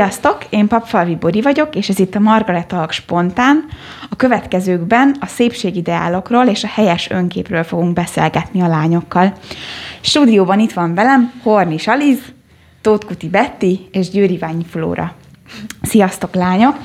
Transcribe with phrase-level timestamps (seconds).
[0.00, 3.64] Sziasztok, én Papfalvi Bori vagyok, és ez itt a Margaret Alk Spontán.
[4.10, 9.32] A következőkben a szépségideálokról és a helyes önképről fogunk beszélgetni a lányokkal.
[10.00, 12.18] Stúdióban itt van velem Hornis Aliz,
[12.80, 15.12] Tótkuti Betty és Győri Ványi Flóra.
[15.82, 16.76] Sziasztok, lányok!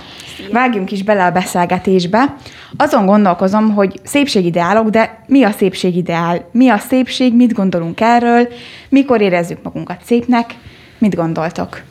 [0.51, 2.35] Vágjunk is bele a beszélgetésbe.
[2.77, 6.49] Azon gondolkozom, hogy szépségideálok, de mi a szépségideál?
[6.51, 7.35] Mi a szépség?
[7.35, 8.47] Mit gondolunk erről?
[8.89, 10.55] Mikor érezzük magunkat szépnek?
[10.97, 11.81] Mit gondoltok?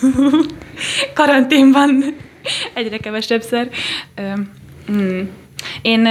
[1.14, 2.16] Karanténban
[2.74, 3.68] egyre kevesebbszer.
[4.90, 5.20] Mm.
[5.82, 6.08] Én,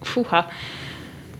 [0.00, 0.46] fuha,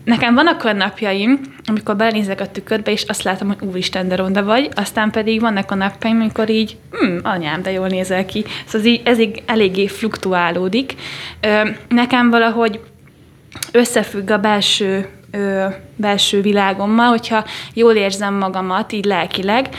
[0.03, 4.43] Nekem vannak olyan napjaim, amikor belenézek a tükörbe, és azt látom, hogy úristen, de ronda
[4.43, 8.45] vagy, aztán pedig vannak a napjaim, amikor így, hm, anyám, de jól nézel ki.
[8.65, 10.95] Szóval ez így, ez így eléggé fluktuálódik.
[11.87, 12.79] Nekem valahogy
[13.71, 15.09] összefügg a belső
[15.99, 19.69] belső világommal, hogyha jól érzem magamat, így lelkileg,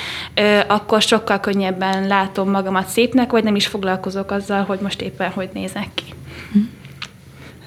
[0.67, 5.49] akkor sokkal könnyebben látom magamat szépnek, vagy nem is foglalkozok azzal, hogy most éppen hogy
[5.53, 6.05] nézek ki.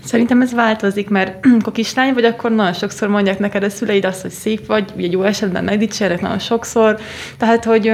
[0.03, 4.21] Szerintem ez változik, mert amikor kislány vagy, akkor nagyon sokszor mondják neked a szüleid azt,
[4.21, 6.99] hogy szép vagy, ugye jó esetben megdicsérnek nagyon sokszor,
[7.37, 7.91] tehát, hogy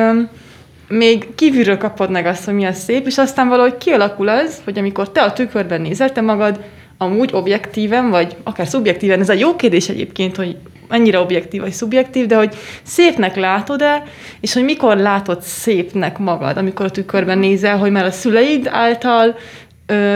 [0.88, 4.78] még kívülről kapod meg azt, hogy mi a szép, és aztán valahogy kialakul az, hogy
[4.78, 6.60] amikor te a tükörben nézel, te magad
[7.02, 12.26] amúgy objektíven, vagy akár szubjektíven, ez a jó kérdés egyébként, hogy mennyire objektív vagy szubjektív,
[12.26, 14.04] de hogy szépnek látod-e,
[14.40, 19.36] és hogy mikor látod szépnek magad, amikor a tükörben nézel, hogy már a szüleid által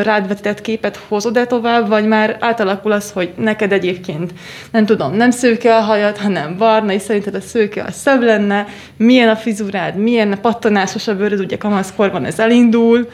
[0.03, 4.33] rád vetített képet hozod-e tovább, vagy már átalakul az, hogy neked egyébként,
[4.71, 8.67] nem tudom, nem szőke a hajad, hanem barna, és szerinted a szőke a szebb lenne,
[8.97, 13.09] milyen a fizurád, milyen a pattanásos a bőröd, ugye kamaszkorban ez elindul,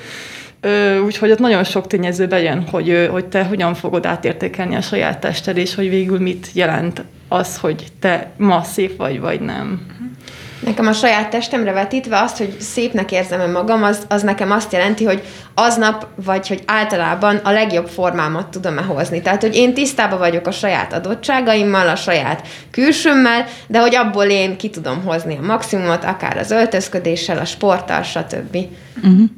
[1.06, 5.58] úgyhogy ott nagyon sok tényező bejön, hogy, hogy te hogyan fogod átértékelni a saját tested,
[5.58, 9.82] és hogy végül mit jelent az, hogy te ma szép vagy, vagy nem.
[10.60, 15.06] Nekem a saját testemre vetítve azt, hogy szépnek érzem magam, az, az nekem azt jelenti,
[15.06, 19.22] hogy aznap, vagy hogy általában a legjobb formámat tudom-e hozni.
[19.22, 24.58] Tehát, hogy én tisztában vagyok a saját adottságaimmal, a saját külsőmmel, de hogy abból én
[24.58, 28.58] ki tudom hozni a maximumot, akár az öltözködéssel, a sporttal, stb.
[28.98, 29.30] Uh-huh.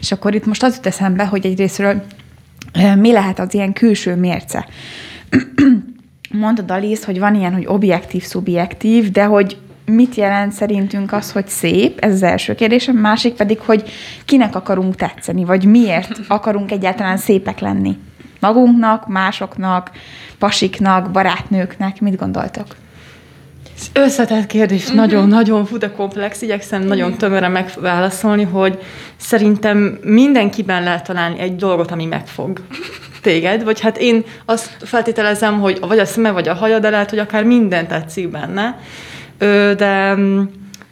[0.00, 2.02] És akkor itt most az jut eszembe, hogy egyrésztről
[2.96, 4.66] mi lehet az ilyen külső mérce?
[6.30, 9.56] Mondtad, Alice, hogy van ilyen, hogy objektív, szubjektív, de hogy
[9.94, 13.90] mit jelent szerintünk az, hogy szép, ez az első kérdésem, másik pedig, hogy
[14.24, 17.98] kinek akarunk tetszeni, vagy miért akarunk egyáltalán szépek lenni.
[18.40, 19.90] Magunknak, másoknak,
[20.38, 22.66] pasiknak, barátnőknek, mit gondoltok?
[23.92, 28.78] Összetett kérdés, nagyon-nagyon fut a komplex, igyekszem nagyon tömören megválaszolni, hogy
[29.16, 32.60] szerintem mindenkiben lehet találni egy dolgot, ami megfog
[33.20, 37.10] téged, vagy hát én azt feltételezem, hogy vagy a szeme, vagy a haja, de lehet,
[37.10, 38.78] hogy akár minden tetszik benne
[39.76, 40.42] de mm,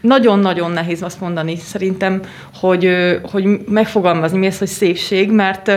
[0.00, 2.20] nagyon-nagyon nehéz azt mondani szerintem,
[2.60, 2.90] hogy,
[3.30, 5.70] hogy megfogalmazni mi ez, hogy szépség, mert,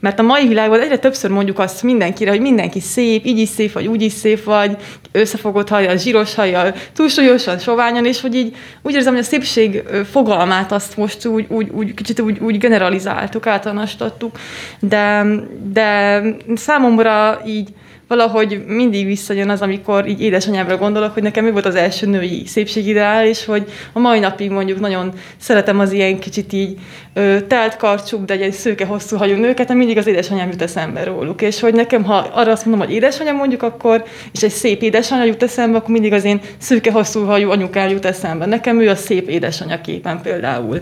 [0.00, 3.72] mert a mai világban egyre többször mondjuk azt mindenkire, hogy mindenki szép, így is szép
[3.72, 4.76] vagy, úgy is szép vagy,
[5.12, 10.72] összefogott haja, zsíros haja, túlsúlyosan, soványan, és hogy így úgy érzem, hogy a szépség fogalmát
[10.72, 14.38] azt most úgy, úgy, úgy kicsit úgy, úgy generalizáltuk, általánosítottuk,
[14.80, 15.26] de,
[15.72, 16.20] de
[16.54, 17.68] számomra így
[18.08, 22.42] valahogy mindig visszajön az, amikor így édesanyámra gondolok, hogy nekem mi volt az első női
[22.46, 26.78] szépségideál, és hogy a mai napig mondjuk nagyon szeretem az ilyen kicsit így
[27.14, 31.42] ö, telt karcsú, de egy szőke hosszú hajú nőket, mindig az édesanyám jut eszembe róluk.
[31.42, 35.24] És hogy nekem, ha arra azt mondom, hogy édesanyám mondjuk akkor, és egy szép édesanyja
[35.24, 38.46] jut eszembe, akkor mindig az én szőke hosszú hajú anyukám jut eszembe.
[38.46, 40.80] Nekem ő a szép édesanyja képen például.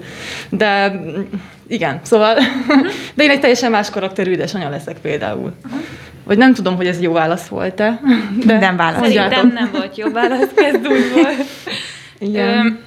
[0.50, 1.00] De
[1.68, 2.34] igen, szóval,
[3.14, 5.52] de én egy teljesen más karakterű édesanyja leszek például.
[6.26, 8.00] Vagy nem tudom, hogy ez jó válasz volt-e.
[8.44, 9.00] De nem válasz.
[9.00, 11.44] Szerintem nem volt jó válasz, kezd úgy volt.
[12.18, 12.80] Igen.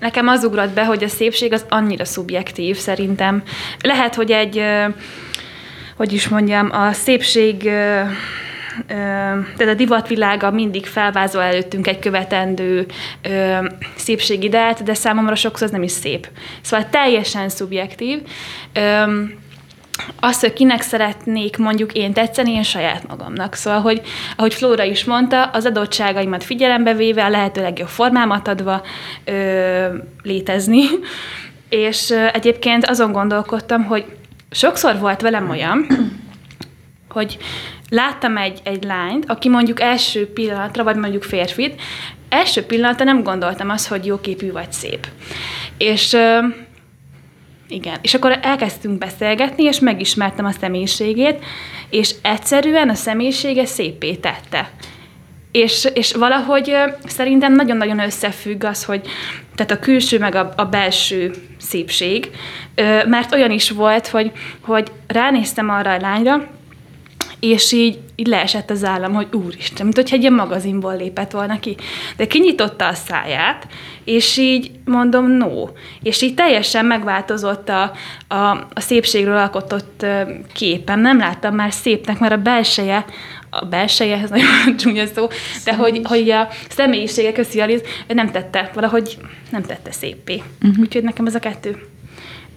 [0.00, 3.42] Nekem az ugrott be, hogy a szépség az annyira szubjektív szerintem.
[3.82, 4.62] Lehet, hogy egy,
[5.96, 7.70] hogy is mondjam, a szépség
[9.56, 12.86] tehát a divatvilága mindig felvázol előttünk egy követendő
[13.94, 16.28] szépségideát, de számomra sokszor ez nem is szép.
[16.60, 18.18] Szóval teljesen szubjektív
[20.20, 23.54] azt, hogy kinek szeretnék mondjuk én tetszeni, én saját magamnak.
[23.54, 24.02] Szóval, hogy,
[24.36, 28.82] ahogy Flóra is mondta, az adottságaimat figyelembe véve, a lehető legjobb formámat adva
[29.24, 29.86] ö,
[30.22, 30.82] létezni.
[31.68, 34.04] És ö, egyébként azon gondolkodtam, hogy
[34.50, 35.86] sokszor volt velem olyan,
[37.08, 37.38] hogy
[37.88, 41.80] láttam egy, egy lányt, aki mondjuk első pillanatra, vagy mondjuk férfit,
[42.28, 45.06] első pillanatra nem gondoltam azt, hogy jó képű vagy szép.
[45.78, 46.38] És ö,
[47.68, 51.44] igen, és akkor elkezdtünk beszélgetni, és megismertem a személyiségét,
[51.90, 54.70] és egyszerűen a személyisége szépé tette.
[55.52, 56.72] És, és valahogy
[57.04, 59.06] szerintem nagyon-nagyon összefügg az, hogy
[59.54, 62.30] tehát a külső meg a, a belső szépség,
[63.06, 66.48] mert olyan is volt, hogy, hogy ránéztem arra a lányra,
[67.40, 71.60] és így, így leesett az állam, hogy úristen, mint hogyha egy ilyen magazinból lépett volna
[71.60, 71.76] ki.
[72.16, 73.66] De kinyitotta a száját,
[74.04, 75.68] és így mondom, no.
[76.02, 77.92] És így teljesen megváltozott a,
[78.28, 78.34] a,
[78.74, 80.22] a szépségről alkotott ö,
[80.52, 81.00] képem.
[81.00, 83.04] Nem láttam már szépnek, mert a belseje,
[83.50, 85.26] a belseje, ez nagyon csúnya szó,
[85.64, 89.16] de hogy, hogy a személyisége köszi Aliz, nem tette, valahogy
[89.50, 90.42] nem tette szépé.
[90.62, 90.80] Uh-huh.
[90.80, 91.93] Úgyhogy nekem ez a kettő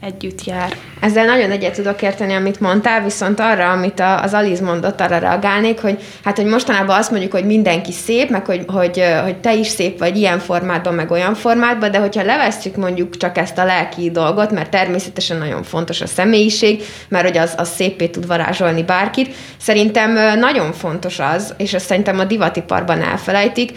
[0.01, 0.75] együtt jár.
[0.99, 5.17] Ezzel nagyon egyet tudok érteni, amit mondtál, viszont arra, amit a, az Aliz mondott, arra
[5.17, 9.53] reagálnék, hogy hát, hogy mostanában azt mondjuk, hogy mindenki szép, meg hogy, hogy, hogy te
[9.53, 13.65] is szép vagy ilyen formátban, meg olyan formátban, de hogyha levesszük mondjuk csak ezt a
[13.65, 18.83] lelki dolgot, mert természetesen nagyon fontos a személyiség, mert hogy az, az szépé tud varázsolni
[18.83, 23.71] bárkit, szerintem nagyon fontos az, és azt szerintem a divatiparban elfelejtik,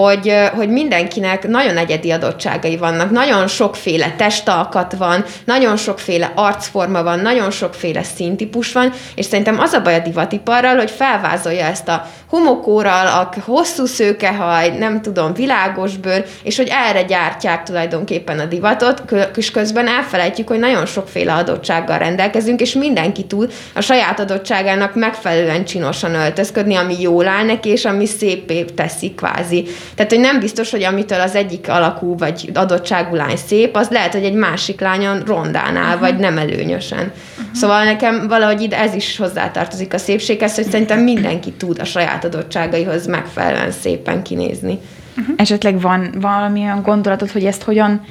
[0.00, 7.18] hogy, hogy mindenkinek nagyon egyedi adottságai vannak, nagyon sokféle testalkat van, nagyon sokféle arcforma van,
[7.18, 12.06] nagyon sokféle színtípus van, és szerintem az a baj a divatiparral, hogy felvázolja ezt a
[12.28, 19.02] homokóral, a hosszú szőkehaj, nem tudom, világos bőr, és hogy erre gyártják tulajdonképpen a divatot,
[19.36, 25.64] és közben elfelejtjük, hogy nagyon sokféle adottsággal rendelkezünk, és mindenki tud a saját adottságának megfelelően
[25.64, 29.68] csinosan öltözködni, ami jól áll neki, és ami szépé teszi kvázi.
[29.94, 34.12] Tehát, hogy nem biztos, hogy amitől az egyik alakú vagy adottságú lány szép, az lehet,
[34.12, 36.00] hogy egy másik lányon rondánál, uh-huh.
[36.00, 36.98] vagy nem előnyösen.
[36.98, 37.54] Uh-huh.
[37.54, 42.24] Szóval nekem valahogy ide ez is hozzátartozik a szépséghez, hogy szerintem mindenki tud a saját
[42.24, 44.78] adottságaihoz megfelelően szépen kinézni.
[45.16, 45.34] Uh-huh.
[45.36, 48.04] Esetleg van valami olyan gondolatod, hogy ezt hogyan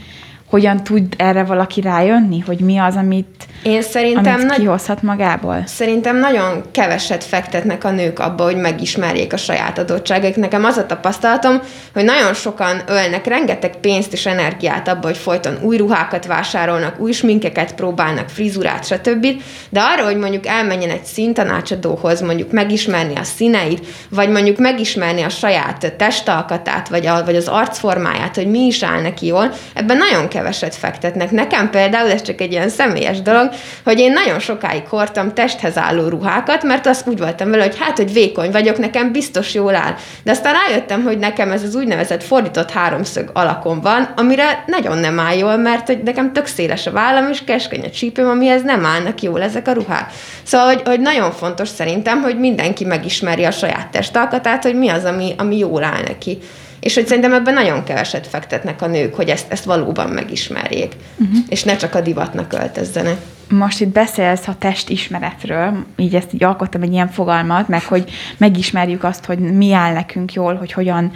[0.54, 5.64] hogyan tud erre valaki rájönni, hogy mi az, amit, Én szerintem amit nagy, kihozhat magából?
[5.66, 10.36] Szerintem nagyon keveset fektetnek a nők abba, hogy megismerjék a saját adottságaik.
[10.36, 11.60] Nekem az a tapasztalatom,
[11.94, 17.12] hogy nagyon sokan ölnek rengeteg pénzt és energiát abba, hogy folyton új ruhákat vásárolnak, új
[17.12, 19.28] sminkeket próbálnak, frizurát, stb.
[19.70, 25.30] De arra, hogy mondjuk elmenjen egy színtanácsadóhoz, mondjuk megismerni a színeit, vagy mondjuk megismerni a
[25.30, 30.30] saját testalkatát, vagy, a, vagy az arcformáját, hogy mi is áll neki jól, ebben nagyon
[30.44, 31.32] keveset fektetnek.
[31.32, 33.50] Nekem például, ez csak egy ilyen személyes dolog,
[33.84, 37.98] hogy én nagyon sokáig hordtam testhez álló ruhákat, mert azt úgy voltam vele, hogy hát,
[37.98, 39.96] hogy vékony vagyok, nekem biztos jól áll.
[40.24, 45.20] De aztán rájöttem, hogy nekem ez az úgynevezett fordított háromszög alakon van, amire nagyon nem
[45.20, 48.86] áll jól, mert hogy nekem tök széles a vállam, és keskeny a csípőm, amihez nem
[48.86, 50.12] állnak jól ezek a ruhák.
[50.44, 55.04] Szóval, hogy, hogy nagyon fontos szerintem, hogy mindenki megismeri a saját testalkatát, hogy mi az,
[55.04, 56.38] ami, ami jól áll neki.
[56.84, 61.38] És hogy szerintem ebben nagyon keveset fektetnek a nők, hogy ezt, ezt valóban megismerjék, uh-huh.
[61.50, 63.18] és ne csak a divatnak öltözzenek.
[63.50, 69.04] Most itt beszélsz a testismeretről, így ezt így alkottam egy ilyen fogalmat, meg hogy megismerjük
[69.04, 71.12] azt, hogy mi áll nekünk jól, hogy hogyan,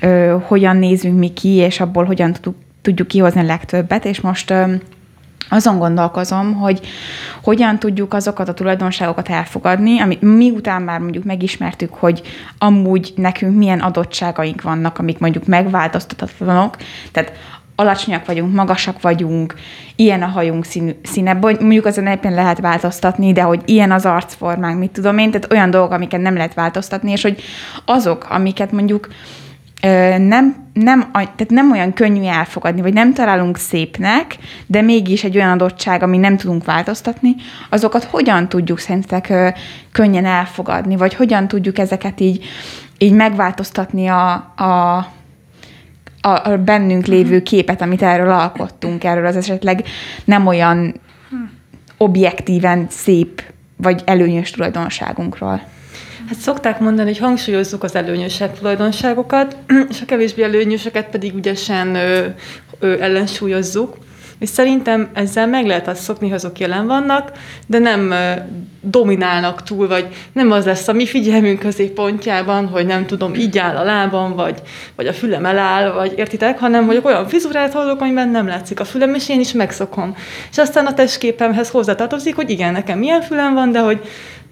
[0.00, 4.50] ö, hogyan nézünk mi ki, és abból hogyan tudjuk, tudjuk kihozni a legtöbbet, és most
[4.50, 4.74] ö,
[5.48, 6.80] azon gondolkozom, hogy
[7.42, 12.22] hogyan tudjuk azokat a tulajdonságokat elfogadni, ami miután már mondjuk megismertük, hogy
[12.58, 16.76] amúgy nekünk milyen adottságaink vannak, amik mondjuk megváltoztathatatlanok,
[17.12, 17.32] tehát
[17.76, 19.54] alacsonyak vagyunk, magasak vagyunk,
[19.96, 24.78] ilyen a hajunk szín, színe, mondjuk azon éppen lehet változtatni, de hogy ilyen az arcformánk,
[24.78, 27.42] mit tudom én, tehát olyan dolgok, amiket nem lehet változtatni, és hogy
[27.84, 29.08] azok, amiket mondjuk
[30.18, 35.50] nem, nem, tehát nem olyan könnyű elfogadni, vagy nem találunk szépnek, de mégis egy olyan
[35.50, 37.34] adottság, ami nem tudunk változtatni,
[37.70, 39.54] azokat hogyan tudjuk szerintetek
[39.92, 42.44] könnyen elfogadni, vagy hogyan tudjuk ezeket így,
[42.98, 44.96] így megváltoztatni a, a,
[46.20, 49.84] a, a bennünk lévő képet, amit erről alkottunk, erről az esetleg
[50.24, 51.00] nem olyan
[51.96, 53.42] objektíven szép,
[53.76, 55.60] vagy előnyös tulajdonságunkról.
[56.28, 59.56] Hát szokták mondani, hogy hangsúlyozzuk az előnyösebb tulajdonságokat,
[59.90, 62.26] és a kevésbé előnyöseket pedig ügyesen ö,
[62.78, 63.96] ö, ellensúlyozzuk.
[64.38, 67.32] És szerintem ezzel meg lehet azt szokni, hogy azok jelen vannak,
[67.66, 68.14] de nem
[68.80, 73.76] dominálnak túl, vagy nem az lesz a mi figyelmünk középpontjában, hogy nem tudom, így áll
[73.76, 74.62] a lábam, vagy,
[74.96, 78.84] vagy a fülem eláll, vagy értitek, hanem hogy olyan fizurát hallok, amiben nem látszik a
[78.84, 80.16] fülem, és én is megszokom.
[80.50, 84.00] És aztán a testképemhez hozzátartozik, hogy igen, nekem milyen fülem van, de hogy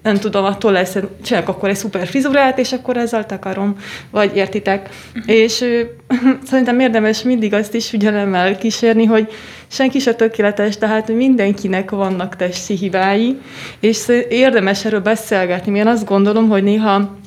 [0.02, 3.76] nem tudom, attól lesz, csinálok akkor egy szuper frizurát, és akkor ezzel takarom,
[4.10, 4.88] vagy értitek.
[5.14, 5.34] Uh-huh.
[5.34, 5.80] És ö,
[6.50, 9.32] szerintem érdemes mindig azt is figyelemmel kísérni, hogy
[9.66, 13.38] senki se tökéletes, tehát mindenkinek vannak testi hibái,
[13.80, 15.78] és érdemes erről beszélgetni.
[15.78, 17.20] Én azt gondolom, hogy néha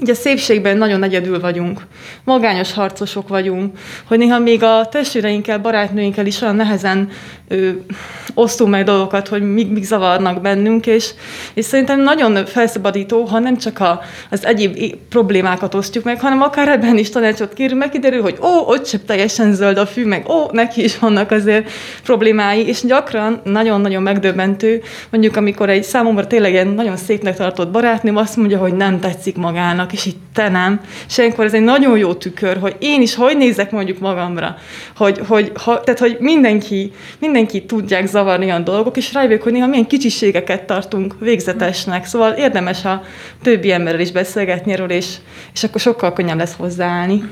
[0.00, 1.80] ugye a szépségben nagyon egyedül vagyunk,
[2.24, 7.08] magányos harcosok vagyunk, hogy néha még a testvéreinkkel, barátnőinkkel is olyan nehezen
[7.48, 7.70] ö,
[8.34, 11.10] osztunk meg dolgokat, hogy mik, mik zavarnak bennünk, és,
[11.54, 16.68] és szerintem nagyon felszabadító, ha nem csak a, az egyéb problémákat osztjuk meg, hanem akár
[16.68, 20.28] ebben is tanácsot kérünk, meg kiderül, hogy ó, ott sem teljesen zöld a fű, meg
[20.28, 21.70] ó, neki is vannak azért
[22.02, 28.16] problémái, és gyakran nagyon-nagyon megdöbbentő, mondjuk amikor egy számomra tényleg egy nagyon szépnek tartott barátnőm
[28.16, 30.80] azt mondja, hogy nem tetszik magának, és itt te nem.
[31.08, 34.56] És ilyenkor ez egy nagyon jó tükör, hogy én is hogy nézek mondjuk magamra,
[34.96, 39.66] hogy, hogy, ha, tehát, hogy mindenki, mindenki tudják zavarni olyan dolgok, és rájövök, hogy néha
[39.66, 42.04] milyen kicsiségeket tartunk végzetesnek.
[42.04, 43.02] Szóval érdemes a
[43.42, 45.14] többi emberrel is beszélgetni erről, és,
[45.52, 47.22] és akkor sokkal könnyebb lesz hozzáállni.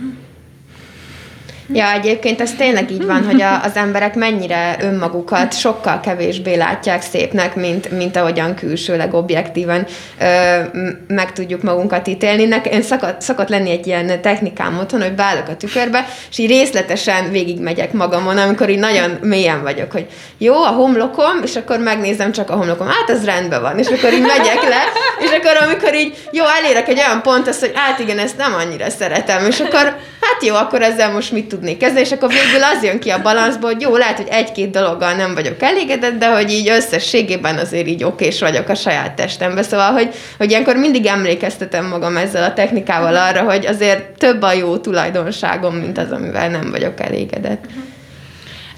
[1.73, 7.03] Ja, egyébként ez tényleg így van, hogy a, az emberek mennyire önmagukat sokkal kevésbé látják
[7.03, 9.87] szépnek, mint, mint ahogyan külsőleg objektíven
[10.21, 10.61] ö,
[11.07, 12.45] meg tudjuk magunkat ítélni.
[12.45, 16.49] Nek, én szokott, szokott lenni egy ilyen technikám otthon, hogy beállok a tükörbe, és így
[16.49, 20.07] részletesen végigmegyek magamon, amikor így nagyon mélyen vagyok, hogy
[20.39, 24.13] jó, a homlokom, és akkor megnézem csak a homlokom, hát ez rendben van, és akkor
[24.13, 24.83] így megyek le,
[25.21, 28.55] és akkor amikor így, jó, elérek egy olyan pont, azt, hogy hát igen, ezt nem
[28.55, 32.63] annyira szeretem, és akkor hát jó, akkor ezzel most mit tudnék kezdeni, és akkor végül
[32.63, 36.35] az jön ki a balanszból, hogy jó, lehet, hogy egy-két dologgal nem vagyok elégedett, de
[36.35, 39.63] hogy így összességében azért így okés vagyok a saját testembe.
[39.63, 44.53] Szóval, hogy, hogy ilyenkor mindig emlékeztetem magam ezzel a technikával arra, hogy azért több a
[44.53, 47.65] jó tulajdonságom, mint az, amivel nem vagyok elégedett.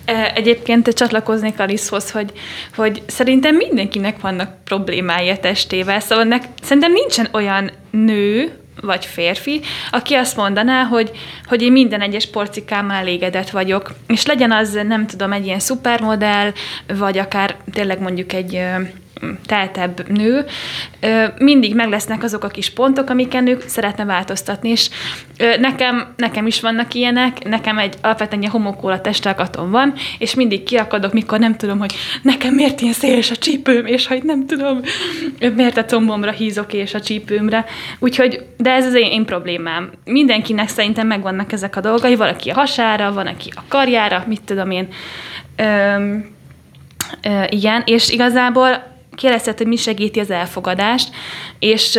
[0.05, 2.33] E, egyébként csatlakoznék Alicehoz, hogy,
[2.77, 9.61] hogy szerintem mindenkinek vannak problémái a testével, szóval nek, szerintem nincsen olyan nő, vagy férfi,
[9.91, 11.11] aki azt mondaná, hogy,
[11.45, 16.53] hogy én minden egyes porcikámmal elégedett vagyok, és legyen az, nem tudom, egy ilyen szupermodell,
[16.87, 18.63] vagy akár tényleg mondjuk egy
[19.47, 20.45] teltebb nő,
[21.39, 24.91] mindig meg lesznek azok a kis pontok, amiken ő szeretne változtatni, és
[25.61, 31.13] nekem, nekem is vannak ilyenek, nekem egy alapvetően egy homokóla testalkatom van, és mindig kiakadok,
[31.13, 34.81] mikor nem tudom, hogy nekem miért ilyen széles a csípőm, és hogy nem tudom,
[35.55, 37.65] miért a combomra hízok és a csípőmre.
[37.99, 39.91] Úgyhogy, de ez az én, én problémám.
[40.05, 44.71] Mindenkinek szerintem megvannak ezek a dolgai, valaki a hasára, van, aki a karjára, mit tudom
[44.71, 44.89] én.
[45.57, 46.31] Öm,
[47.23, 48.89] ö, igen, és igazából
[49.21, 51.15] kérdezted, hogy mi segíti az elfogadást,
[51.59, 51.99] és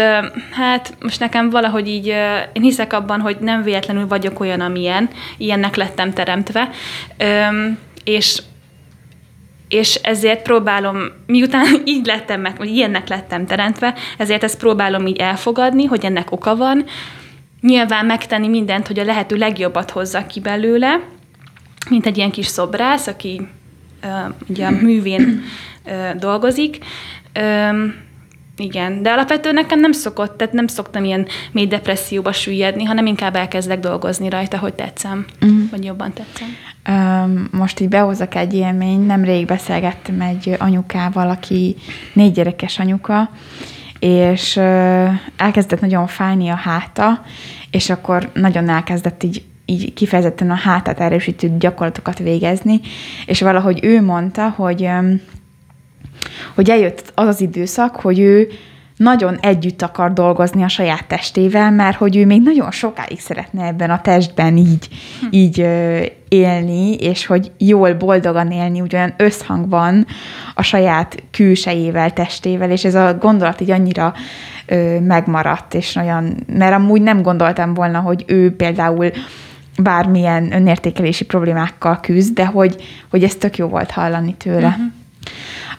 [0.51, 2.07] hát most nekem valahogy így,
[2.53, 6.69] én hiszek abban, hogy nem véletlenül vagyok olyan, amilyen, ilyennek lettem teremtve,
[8.03, 8.41] és
[9.67, 15.17] és ezért próbálom, miután így lettem meg, vagy ilyennek lettem teremtve, ezért ezt próbálom így
[15.17, 16.85] elfogadni, hogy ennek oka van,
[17.61, 20.99] nyilván megtenni mindent, hogy a lehető legjobbat hozza ki belőle,
[21.89, 23.47] mint egy ilyen kis szobrász, aki
[24.47, 25.41] ugye a művén
[26.19, 26.77] dolgozik.
[28.57, 33.35] Igen, de alapvetően nekem nem szokott, tehát nem szoktam ilyen mély depresszióba süllyedni, hanem inkább
[33.35, 35.69] elkezdek dolgozni rajta, hogy tetszem, uh-huh.
[35.71, 36.47] vagy jobban tetszem.
[37.51, 41.75] Most így behozok egy élmény, nemrég beszélgettem egy anyukával, aki
[42.13, 43.29] négy gyerekes anyuka,
[43.99, 44.57] és
[45.37, 47.23] elkezdett nagyon fájni a háta,
[47.71, 52.79] és akkor nagyon elkezdett így így kifejezetten a hátát erősítő gyakorlatokat végezni,
[53.25, 54.89] és valahogy ő mondta, hogy
[56.55, 58.47] hogy eljött az az időszak, hogy ő
[58.97, 63.89] nagyon együtt akar dolgozni a saját testével, mert hogy ő még nagyon sokáig szeretne ebben
[63.89, 64.87] a testben így,
[65.21, 65.27] hm.
[65.29, 70.05] így ö, élni, és hogy jól, boldogan élni, úgy olyan összhangban
[70.55, 74.13] a saját külsejével, testével, és ez a gondolat így annyira
[74.65, 79.11] ö, megmaradt, és olyan, mert amúgy nem gondoltam volna, hogy ő például
[79.83, 84.67] bármilyen önértékelési problémákkal küzd, de hogy, hogy ez tök jó volt hallani tőle.
[84.67, 84.83] Uh-huh.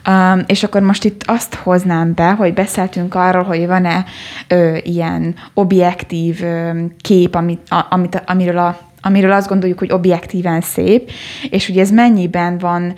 [0.08, 4.04] Um, és akkor most itt azt hoznám be, hogy beszéltünk arról, hogy van-e
[4.48, 10.60] ö, ilyen objektív ö, kép, amit, a, amit, amiről, a, amiről azt gondoljuk, hogy objektíven
[10.60, 11.10] szép,
[11.50, 12.94] és hogy ez mennyiben van,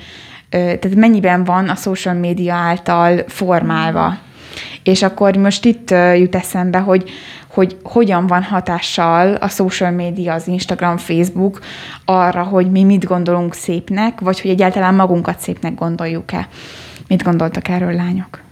[0.51, 4.19] ö, tehát mennyiben van a social média által formálva.
[4.83, 7.11] És akkor most itt jut eszembe, hogy,
[7.55, 11.61] hogy hogyan van hatással a social média, az Instagram, Facebook
[12.05, 16.49] arra, hogy mi mit gondolunk szépnek, vagy hogy egyáltalán magunkat szépnek gondoljuk-e.
[17.09, 18.44] Mit gondoltak erről lányok?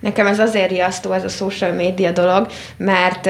[0.00, 3.28] Nekem ez azért riasztó ez a social média dolog, mert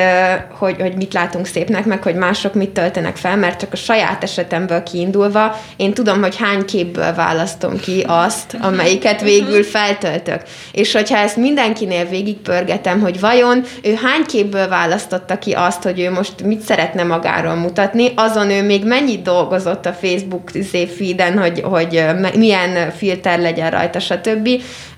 [0.50, 4.22] hogy, hogy mit látunk szépnek, meg hogy mások mit töltenek fel, mert csak a saját
[4.22, 10.42] esetemből kiindulva én tudom, hogy hány képből választom ki azt, amelyiket végül feltöltök.
[10.72, 16.10] És hogyha ezt mindenkinél végigpörgetem, hogy vajon ő hány képből választotta ki azt, hogy ő
[16.10, 21.60] most mit szeretne magáról mutatni, azon ő még mennyit dolgozott a Facebook izé feeden, hogy,
[21.60, 22.04] hogy
[22.36, 24.48] milyen filter legyen rajta, stb.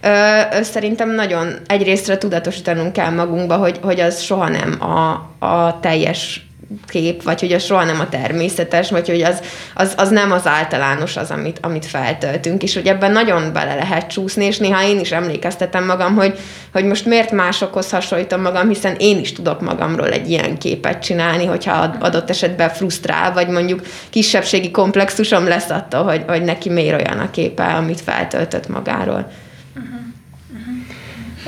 [0.02, 5.10] Ö, szerintem nagyon egyrésztre tudatosítanunk kell magunkba, hogy, hogy az soha nem a,
[5.46, 6.44] a teljes
[6.88, 9.40] kép, vagy hogy az soha nem a természetes, vagy hogy az,
[9.74, 14.10] az, az nem az általános az, amit, amit feltöltünk, és hogy ebben nagyon bele lehet
[14.10, 16.38] csúszni, és néha én is emlékeztetem magam, hogy,
[16.72, 21.44] hogy most miért másokhoz hasonlítom magam, hiszen én is tudok magamról egy ilyen képet csinálni,
[21.44, 27.18] hogyha adott esetben frusztrál, vagy mondjuk kisebbségi komplexusom lesz attól, hogy, hogy neki miért olyan
[27.18, 29.30] a képe, amit feltöltött magáról.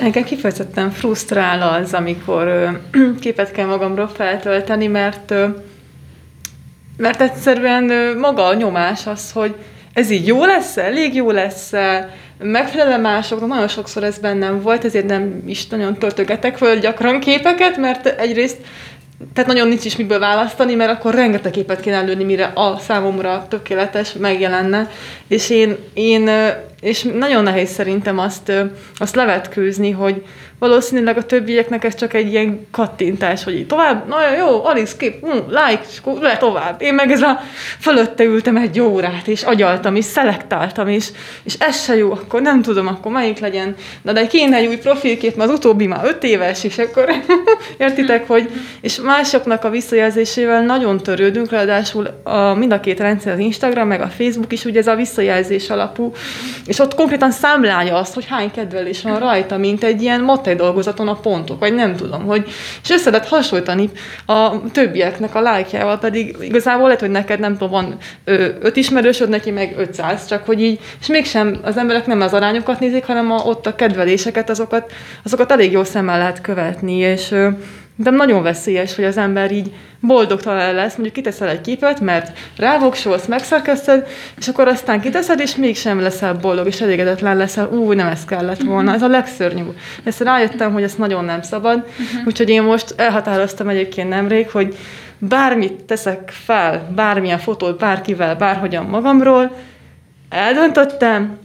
[0.03, 2.69] Engem kifejezetten frusztrál az, amikor ö,
[3.21, 5.47] képet kell magamról feltölteni, mert ö,
[6.97, 9.55] mert egyszerűen ö, maga a nyomás az, hogy
[9.93, 11.73] ez így jó lesz elég jó lesz
[12.39, 17.77] megfelelő másoknak, nagyon sokszor ez bennem volt, ezért nem is nagyon törtögetek föl gyakran képeket,
[17.77, 18.59] mert egyrészt
[19.33, 23.47] tehát nagyon nincs is miből választani, mert akkor rengeteg képet kéne előni, mire a számomra
[23.49, 24.91] tökéletes megjelenne.
[25.27, 26.31] És én, én
[26.83, 28.53] és nagyon nehéz szerintem azt,
[28.97, 30.23] azt levetkőzni, hogy
[30.59, 35.39] valószínűleg a többieknek ez csak egy ilyen kattintás, hogy tovább, nagyon jó, Alice, kép, mm,
[35.49, 36.83] like, és akkor le tovább.
[36.83, 37.41] Én meg ez a
[37.81, 41.09] fölötte ültem egy órát, és agyaltam, és szelektáltam, és,
[41.43, 43.75] és ez se jó, akkor nem tudom, akkor melyik legyen.
[44.03, 47.09] De, de kéne egy új profilkép, mert az utóbbi már öt éves, és akkor
[47.79, 53.39] értitek, hogy és másoknak a visszajelzésével nagyon törődünk, ráadásul a, mind a két rendszer, az
[53.39, 56.13] Instagram, meg a Facebook is, ugye ez a visszajelzés alapú,
[56.73, 61.09] és ott konkrétan számlálja azt, hogy hány kedvelés van rajta, mint egy ilyen matei dolgozaton
[61.09, 62.49] a pontok, vagy nem tudom, hogy,
[62.83, 63.91] és össze lehet hasonlítani
[64.27, 69.29] a többieknek a lájkjával, pedig igazából lehet, hogy neked nem tudom, van ö, öt ismerősöd,
[69.29, 73.31] neki meg 500, csak hogy így, és mégsem az emberek nem az arányokat nézik, hanem
[73.31, 74.93] a, ott a kedveléseket, azokat,
[75.25, 77.49] azokat elég jó szemmel lehet követni, és ö,
[77.97, 83.27] de nagyon veszélyes, hogy az ember így boldogtalan lesz, mondjuk kiteszel egy képet, mert rávoksolsz,
[83.27, 84.07] megszerkeszted,
[84.39, 88.63] és akkor aztán kiteszed, és mégsem leszel boldog, és elégedetlen leszel, ú, nem ez kellett
[88.63, 88.95] volna.
[88.95, 89.77] Ez a legszörnyűbb.
[90.05, 92.27] Ezt rájöttem, hogy ezt nagyon nem szabad, uh-huh.
[92.27, 94.77] úgyhogy én most elhatároztam egyébként nemrég, hogy
[95.19, 99.57] bármit teszek fel, bármilyen fotót bárkivel, bárhogyan magamról,
[100.29, 101.39] eldöntöttem,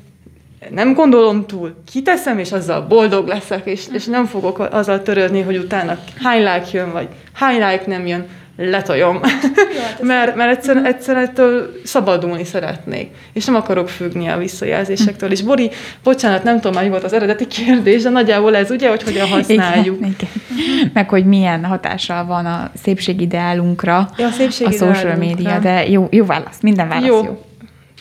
[0.69, 5.57] nem gondolom túl, kiteszem, és azzal boldog leszek, és, és nem fogok azzal törődni, hogy
[5.57, 8.25] utána hány like jön, vagy hány like nem jön,
[8.57, 9.19] letojom.
[9.23, 13.09] Hát mert, mert egyszerűen, egyszerűen ettől szabadulni szeretnék.
[13.33, 15.31] És nem akarok függni a visszajelzésektől.
[15.31, 15.71] És Bori,
[16.03, 19.97] bocsánat, nem tudom, mi volt az eredeti kérdés, de nagyjából ez ugye, hogy hogyan használjuk.
[19.97, 20.89] Igen, igen.
[20.93, 26.25] Meg hogy milyen hatással van a szépségideálunkra ja, a, a social media, de jó, jó
[26.25, 27.23] válasz, minden válasz jó.
[27.23, 27.46] jó.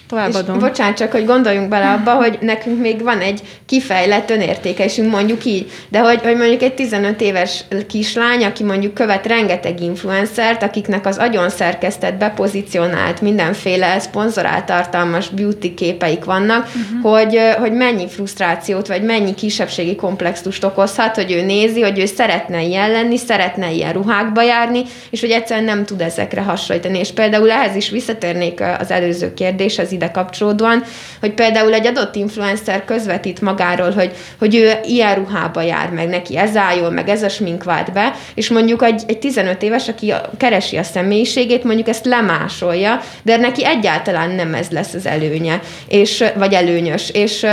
[0.08, 0.56] Továbbadom.
[0.56, 5.44] És bocsánat, csak hogy gondoljunk bele abba, hogy nekünk még van egy kifejlett önértékesünk, mondjuk
[5.44, 11.06] így, de hogy, hogy mondjuk egy 15 éves kislány, aki mondjuk követ rengeteg influencert, akiknek
[11.06, 17.18] az agyon szerkesztett, bepozícionált, mindenféle szponzorált tartalmas beauty képeik vannak, uh-huh.
[17.18, 22.62] hogy, hogy mennyi frusztrációt, vagy mennyi kisebbségi komplexust okozhat, hogy ő nézi, hogy ő szeretne
[22.62, 26.98] ilyen lenni, szeretne ilyen ruhákba járni, és hogy egyszerűen nem tud ezekre hasonlítani.
[26.98, 30.82] És például ehhez is visszatérnék az előző kérdéshez, ide kapcsolódóan,
[31.20, 36.36] hogy például egy adott influencer közvetít magáról, hogy, hogy ő ilyen ruhába jár, meg neki
[36.36, 40.12] ez áll meg ez a smink vált be, és mondjuk egy, egy 15 éves, aki
[40.36, 46.24] keresi a személyiségét, mondjuk ezt lemásolja, de neki egyáltalán nem ez lesz az előnye, és,
[46.34, 47.46] vagy előnyös, és,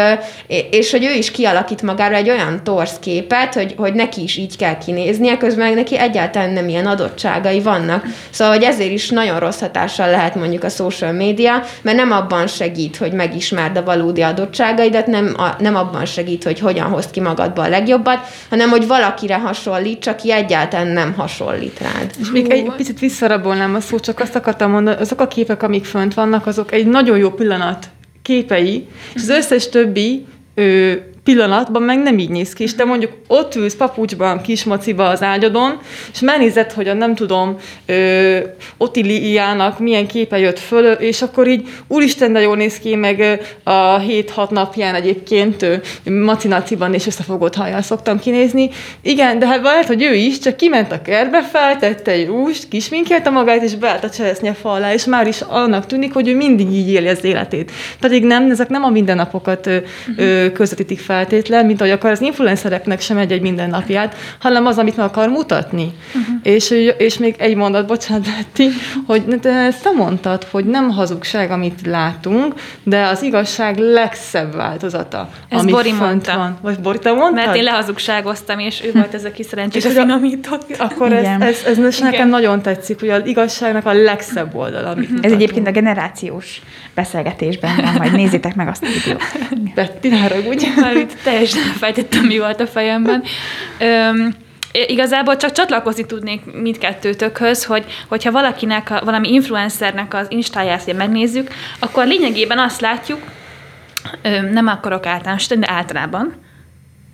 [0.70, 4.58] és hogy ő is kialakít magára egy olyan torsz képet, hogy, hogy neki is így
[4.58, 8.06] kell kinéznie, közben neki egyáltalán nem ilyen adottságai vannak.
[8.30, 12.33] Szóval, hogy ezért is nagyon rossz hatással lehet mondjuk a social média, mert nem abban
[12.34, 17.12] abban segít, hogy megismerd a valódi adottságaidat, nem, a, nem abban segít, hogy hogyan hozd
[17.12, 18.20] ki magadba a legjobbat,
[18.50, 22.12] hanem hogy valakire hasonlít, aki egyáltalán nem hasonlít rád.
[22.20, 25.86] És még egy picit visszarabolnám a szót, csak azt akartam mondani, azok a képek, amik
[25.86, 27.88] fönt vannak, azok egy nagyon jó pillanat
[28.22, 33.12] képei, és az összes többi ő, pillanatban meg nem így néz ki, és te mondjuk
[33.28, 35.80] ott ülsz papucsban, kismaciba az ágyadon,
[36.14, 38.38] és megnézed, hogy a nem tudom, ö,
[38.78, 44.00] Otiliának milyen képe jött föl, és akkor így, úristen, de jól néz ki, meg a
[44.00, 45.66] 7-6 napján egyébként
[46.04, 48.70] macinaciban és összefogott hajjal szoktam kinézni.
[49.02, 53.30] Igen, de hát lehet, hogy ő is, csak kiment a kertbe, feltette egy rúst, kisminkelte
[53.30, 56.90] magát, és beállt a cseresznye falá, és már is annak tűnik, hogy ő mindig így
[56.90, 57.72] éli az életét.
[58.00, 59.78] Pedig nem, ezek nem a mindennapokat ö,
[60.18, 64.98] ö, közvetítik fel feltétlen, mint ahogy akar az influencereknek sem egy-egy mindennapját, hanem az, amit
[64.98, 65.94] meg akar mutatni.
[66.08, 66.36] Uh-huh.
[66.44, 68.70] És, és még egy mondat, bocsánat, Betty,
[69.06, 75.30] hogy te ezt nem mondtad, hogy nem hazugság, amit látunk, de az igazság legszebb változata,
[75.50, 76.38] Ez ami Bori mondta.
[76.38, 76.58] van.
[76.62, 77.46] Vagy Bori, te mondtad?
[77.46, 80.76] Mert én lehazugságoztam, és ő volt ez a kis szerencsés finomított.
[80.78, 85.10] Akkor ez, ez, ez, ez nekem nagyon tetszik, hogy az igazságnak a legszebb oldala, amit
[85.22, 86.62] Ez egyébként a generációs
[86.96, 89.22] beszélgetésben van, majd nézzétek meg azt a videót.
[89.76, 90.66] Betty, ne haragudj.
[91.04, 93.24] Itt teljesen fejtettem, mi volt a fejemben.
[93.80, 94.36] Öm,
[94.88, 102.08] Igazából csak csatlakozni tudnék mindkettőtökhöz, hogy hogyha valakinek, a, valami influencernek az instáját megnézzük, akkor
[102.08, 103.20] lényegében azt látjuk,
[104.52, 106.36] nem akarok általánosítani, de általában,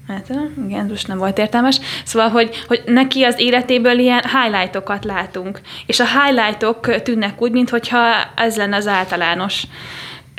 [0.08, 0.30] Hát,
[0.67, 1.80] igen, most nem volt értelmes.
[2.04, 5.60] Szóval, hogy, hogy neki az életéből ilyen highlightokat látunk.
[5.86, 9.63] És a highlightok tűnnek úgy, mintha ez lenne az általános.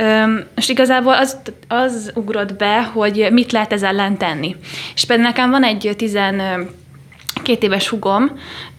[0.00, 1.36] Öm, és igazából az,
[1.68, 4.56] az ugrott be, hogy mit lehet ezzel ellen tenni.
[4.94, 6.66] És például nekem van egy 12
[7.60, 8.30] éves hugom,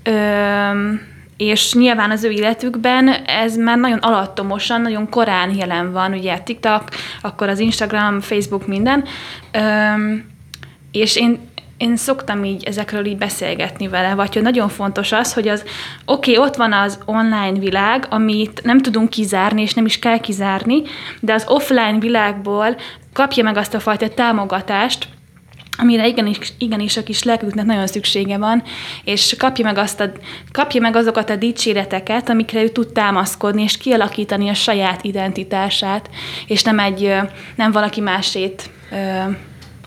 [0.04, 1.02] öm,
[1.38, 6.84] és nyilván az ő életükben ez már nagyon alattomosan, nagyon korán jelen van, ugye TikTok,
[7.22, 9.04] akkor az Instagram, Facebook, minden.
[9.52, 10.26] Öm,
[10.92, 11.40] és én,
[11.82, 15.64] én szoktam így ezekről így beszélgetni vele, vagy hogy nagyon fontos az, hogy az
[16.06, 20.18] oké, okay, ott van az online világ, amit nem tudunk kizárni, és nem is kell
[20.20, 20.82] kizárni,
[21.20, 22.78] de az offline világból
[23.14, 25.08] kapja meg azt a fajta támogatást,
[25.78, 28.64] amire igenis, igenis a kis lelküknek nagyon szüksége van,
[29.04, 30.12] és kapja meg, azt a,
[30.52, 36.10] kapja meg azokat a dicséreteket, amikre ő tud támaszkodni, és kialakítani a saját identitását,
[36.48, 37.16] és nem egy,
[37.56, 39.32] nem valaki másét ö,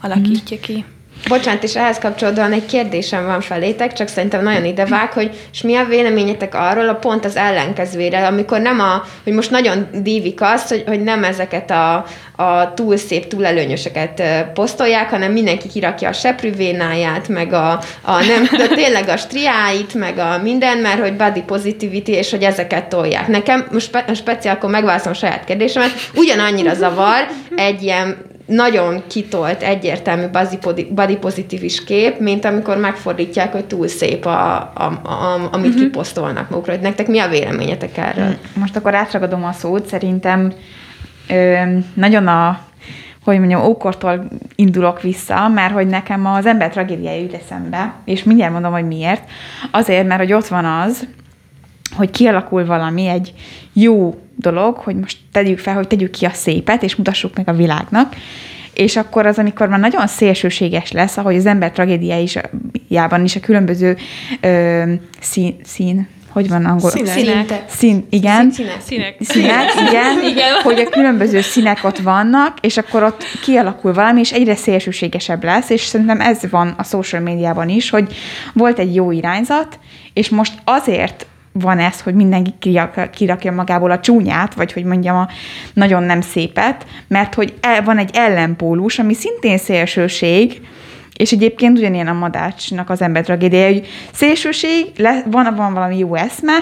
[0.00, 0.84] alakítja ki.
[1.28, 5.76] Bocsánat, és ehhez kapcsolódóan egy kérdésem van felétek, csak szerintem nagyon idevág, hogy és mi
[5.76, 10.68] a véleményetek arról a pont az ellenkezőre, amikor nem a, hogy most nagyon dívik azt,
[10.68, 12.04] hogy, hogy nem ezeket a,
[12.36, 14.22] a túl szép, túl előnyöseket
[14.54, 17.70] posztolják, hanem mindenki kirakja a seprűvénáját, meg a,
[18.02, 22.42] a nem, de tényleg a striáit, meg a minden, mert hogy body positivity, és hogy
[22.42, 23.26] ezeket tolják.
[23.28, 29.62] Nekem most spe, speciál, akkor megválaszom a saját kérdésemet, ugyanannyira zavar egy ilyen nagyon kitolt,
[29.62, 30.26] egyértelmű
[30.90, 35.82] body pozitívis kép, mint amikor megfordítják, hogy túl szép, a, a, a, amit uh-huh.
[35.82, 36.76] kiposztolnak magukra.
[36.76, 38.24] Nektek mi a véleményetek erről?
[38.24, 38.38] Hmm.
[38.54, 39.86] Most akkor átragadom a szót.
[39.86, 40.52] Szerintem
[41.28, 41.54] ö,
[41.94, 42.60] nagyon a
[43.24, 48.52] hogy mondjam, ókortól indulok vissza, mert hogy nekem az ember tragédiája jut eszembe, és mindjárt
[48.52, 49.30] mondom, hogy miért.
[49.70, 51.06] Azért, mert hogy ott van az,
[51.94, 53.32] hogy kialakul valami, egy
[53.72, 57.52] jó dolog, hogy most tegyük fel, hogy tegyük ki a szépet, és mutassuk meg a
[57.52, 58.16] világnak,
[58.74, 63.96] és akkor az, amikor már nagyon szélsőséges lesz, ahogy az ember tragédiájában is a különböző
[64.40, 64.82] ö,
[65.20, 66.90] szín, szín hogy van angol?
[66.90, 67.12] Színek.
[67.12, 67.64] Színek.
[67.68, 68.50] Szín, igen.
[68.50, 68.80] Színek.
[68.80, 69.16] Színek.
[69.20, 70.22] Színek, igen.
[70.24, 70.52] igen.
[70.62, 75.70] Hogy a különböző színek ott vannak, és akkor ott kialakul valami, és egyre szélsőségesebb lesz,
[75.70, 78.14] és szerintem ez van a social médiában is, hogy
[78.52, 79.78] volt egy jó irányzat,
[80.12, 81.26] és most azért
[81.60, 82.54] van ez, hogy mindenki
[83.12, 85.28] kirakja magából a csúnyát, vagy hogy mondjam a
[85.72, 90.60] nagyon nem szépet, mert hogy el, van egy ellenpólus, ami szintén szélsőség,
[91.16, 96.14] és egyébként ugyanilyen a madácsnak az ember tragédiája, hogy szélsőség, le, van, van valami jó
[96.14, 96.52] eszme,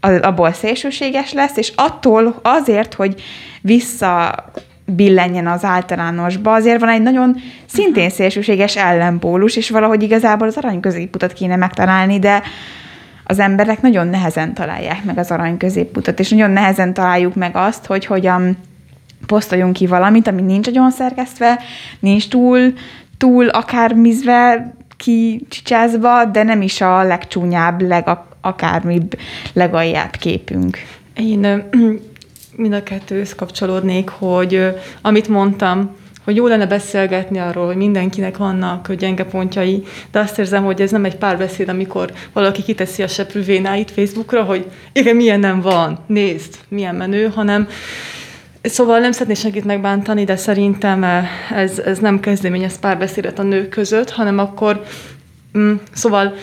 [0.00, 3.22] abból szélsőséges lesz, és attól azért, hogy
[3.60, 4.34] vissza
[4.84, 10.80] billenjen az általánosba, azért van egy nagyon szintén szélsőséges ellenpólus, és valahogy igazából az arany
[10.80, 12.42] középutat kéne megtalálni, de
[13.30, 17.86] az emberek nagyon nehezen találják meg az arany középutat, és nagyon nehezen találjuk meg azt,
[17.86, 18.56] hogy hogyan
[19.26, 21.58] posztoljunk ki valamit, ami nincs nagyon szerkesztve,
[22.00, 22.72] nincs túl,
[23.18, 29.18] túl akármizve kicsicsázva, de nem is a legcsúnyább, legakármibb,
[29.52, 30.78] legaljább képünk.
[31.14, 31.40] Én
[32.56, 38.92] mind a kettőhöz kapcsolódnék, hogy amit mondtam, hogy jó lenne beszélgetni arról, hogy mindenkinek vannak
[38.92, 43.90] gyenge pontjai, de azt érzem, hogy ez nem egy párbeszéd, amikor valaki kiteszi a seprűvénáit
[43.90, 47.68] Facebookra, hogy igen, milyen nem van, nézd, milyen menő, hanem
[48.62, 51.04] Szóval nem szeretnék senkit megbántani, de szerintem
[51.54, 54.82] ez, ez nem kezdeményez párbeszédet a nők között, hanem akkor,
[55.58, 56.34] mm, szóval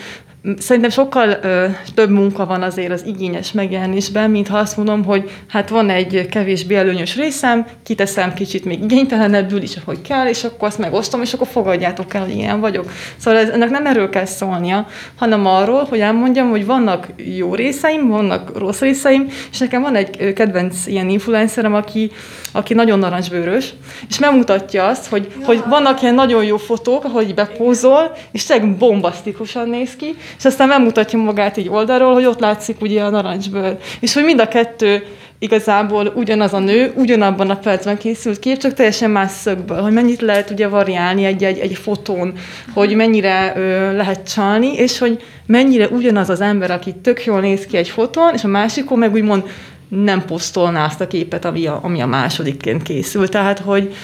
[0.56, 5.30] Szerintem sokkal ö, több munka van azért az igényes megjelenésben, mint ha azt mondom, hogy
[5.48, 10.68] hát van egy kevésbé előnyös részem, kiteszem kicsit még igénytelenebbül is, ahogy kell, és akkor
[10.68, 12.90] azt megosztom, és akkor fogadjátok el, hogy ilyen vagyok.
[13.16, 17.06] Szóval ez, ennek nem erről kell szólnia, hanem arról, hogy elmondjam, hogy vannak
[17.36, 22.10] jó részeim, vannak rossz részeim, és nekem van egy kedvenc ilyen influencerem, aki,
[22.52, 23.74] aki nagyon narancsbőrös,
[24.08, 25.46] és megmutatja azt, hogy, ja.
[25.46, 30.68] hogy vannak ilyen nagyon jó fotók, ahogy bepózol, és tényleg bombasztikusan néz ki, és aztán
[30.68, 33.76] megmutatja magát így oldalról, hogy ott látszik ugye a narancsbőr.
[34.00, 35.02] És hogy mind a kettő
[35.38, 40.20] igazából ugyanaz a nő, ugyanabban a percben készült kép, csak teljesen más szögből, hogy mennyit
[40.20, 42.32] lehet ugye variálni egy-egy egy fotón,
[42.74, 47.66] hogy mennyire ö, lehet csalni, és hogy mennyire ugyanaz az ember, aki tök jól néz
[47.66, 49.42] ki egy fotón, és a másikon meg úgymond
[49.88, 53.30] nem posztolná azt a képet, ami a, ami a másodikként készült.
[53.30, 53.94] Tehát, hogy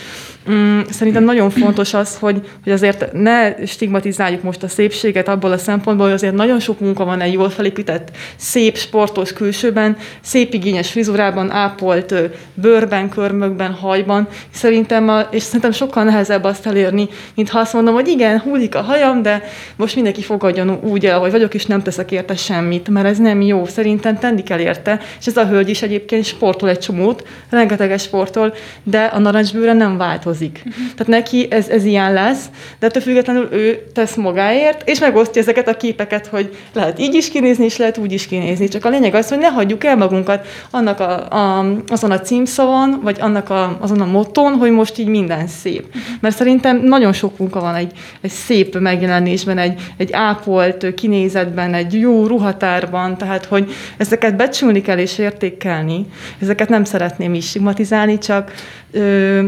[0.50, 5.58] Mm, szerintem nagyon fontos az, hogy, hogy azért ne stigmatizáljuk most a szépséget abból a
[5.58, 10.90] szempontból, hogy azért nagyon sok munka van egy jól felépített, szép, sportos külsőben, szép igényes
[10.90, 12.14] frizurában, ápolt
[12.54, 14.28] bőrben, körmökben, hajban.
[14.50, 18.74] Szerintem, a, és szerintem sokkal nehezebb azt elérni, mint ha azt mondom, hogy igen, hullik
[18.74, 19.42] a hajam, de
[19.76, 23.40] most mindenki fogadjon úgy el, hogy vagyok, és nem teszek érte semmit, mert ez nem
[23.40, 23.66] jó.
[23.66, 28.54] Szerintem tenni kell érte, és ez a hölgy is egyébként sportol egy csomót, rengeteges sportol,
[28.82, 30.62] de a narancsbőre nem változik változik.
[30.66, 30.84] Uh-huh.
[30.96, 32.44] Tehát neki ez, ez ilyen lesz,
[32.78, 37.30] de ettől függetlenül ő tesz magáért, és megosztja ezeket a képeket, hogy lehet így is
[37.30, 38.68] kinézni, és lehet úgy is kinézni.
[38.68, 43.00] Csak a lényeg az, hogy ne hagyjuk el magunkat annak a, a, azon a címszavon,
[43.02, 45.86] vagy annak a, azon a motton, hogy most így minden szép.
[45.86, 46.02] Uh-huh.
[46.20, 52.00] Mert szerintem nagyon sok munka van egy, egy szép megjelenésben, egy, egy ápolt kinézetben, egy
[52.00, 56.06] jó ruhatárban, tehát hogy ezeket becsülni kell és értékelni.
[56.38, 58.52] Ezeket nem szeretném is stigmatizálni, csak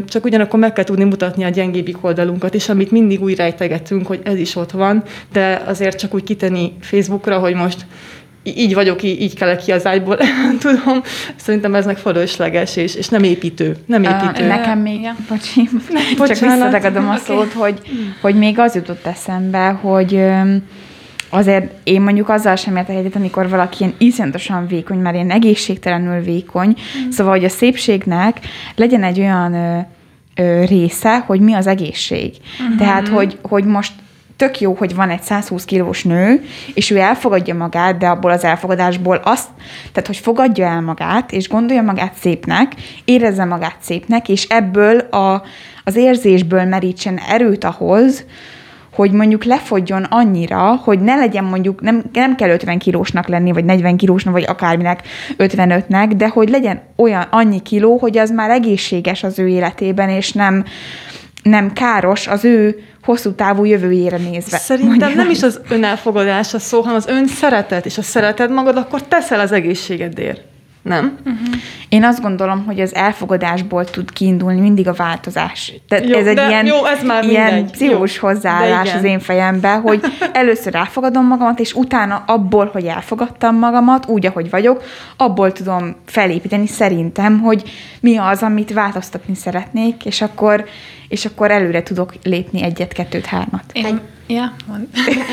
[0.09, 4.21] csak ugyanakkor meg kell tudni mutatni a gyengébbik oldalunkat is, amit mindig újra rejtegetünk, hogy
[4.25, 7.87] ez is ott van, de azért csak úgy kitenni Facebookra, hogy most
[8.43, 10.19] így vagyok, így, így kell ki az ágyból,
[10.61, 11.03] tudom.
[11.37, 13.77] Szerintem ez meg fölösleges, és, és nem építő.
[13.87, 14.43] Nem építő.
[14.43, 15.17] Uh, nekem még, ja.
[15.29, 15.69] bocsi,
[16.35, 17.71] csak visszadagadom a szót, okay.
[17.71, 17.81] hogy,
[18.21, 20.23] hogy még az jutott eszembe, hogy
[21.29, 26.21] azért én mondjuk azzal sem értek egyet, amikor valaki ilyen iszonyatosan vékony, mert én egészségtelenül
[26.21, 27.11] vékony, mm.
[27.11, 28.41] szóval, hogy a szépségnek
[28.75, 29.55] legyen egy olyan
[30.67, 32.35] része, hogy mi az egészség.
[32.63, 32.77] Mm-hmm.
[32.77, 33.93] Tehát, hogy, hogy most
[34.37, 36.45] tök jó, hogy van egy 120 kilós nő,
[36.75, 39.49] és ő elfogadja magát, de abból az elfogadásból azt,
[39.93, 42.73] tehát hogy fogadja el magát, és gondolja magát szépnek,
[43.05, 45.43] érezze magát szépnek, és ebből a,
[45.85, 48.25] az érzésből merítsen erőt ahhoz,
[48.97, 53.65] hogy mondjuk lefogjon annyira, hogy ne legyen mondjuk, nem, nem kell 50 kilósnak lenni, vagy
[53.65, 55.03] 40 kilósnak, vagy akárminek
[55.39, 60.33] 55-nek, de hogy legyen olyan annyi kiló, hogy az már egészséges az ő életében, és
[60.33, 60.65] nem,
[61.43, 64.57] nem káros az ő hosszú távú jövőjére nézve.
[64.57, 65.13] Szerintem mondjam.
[65.13, 69.03] nem is az önelfogadás a szó, hanem az ön szeretet, és ha szereted magad, akkor
[69.03, 70.41] teszel az egészségedért
[70.87, 71.19] nem?
[71.25, 71.55] Uh-huh.
[71.89, 75.73] Én azt gondolom, hogy az elfogadásból tud kiindulni mindig a változás.
[75.89, 80.01] Tehát jó, ez egy ilyen, jó, ez már ilyen pszichós hozzáállás az én fejemben, hogy
[80.33, 84.83] először elfogadom magamat, és utána abból, hogy elfogadtam magamat, úgy, ahogy vagyok,
[85.17, 87.63] abból tudom felépíteni szerintem, hogy
[88.01, 90.65] mi az, amit változtatni szeretnék, és akkor,
[91.09, 93.65] és akkor előre tudok lépni egyet, kettőt, hármat.
[93.73, 94.53] Én, Ja,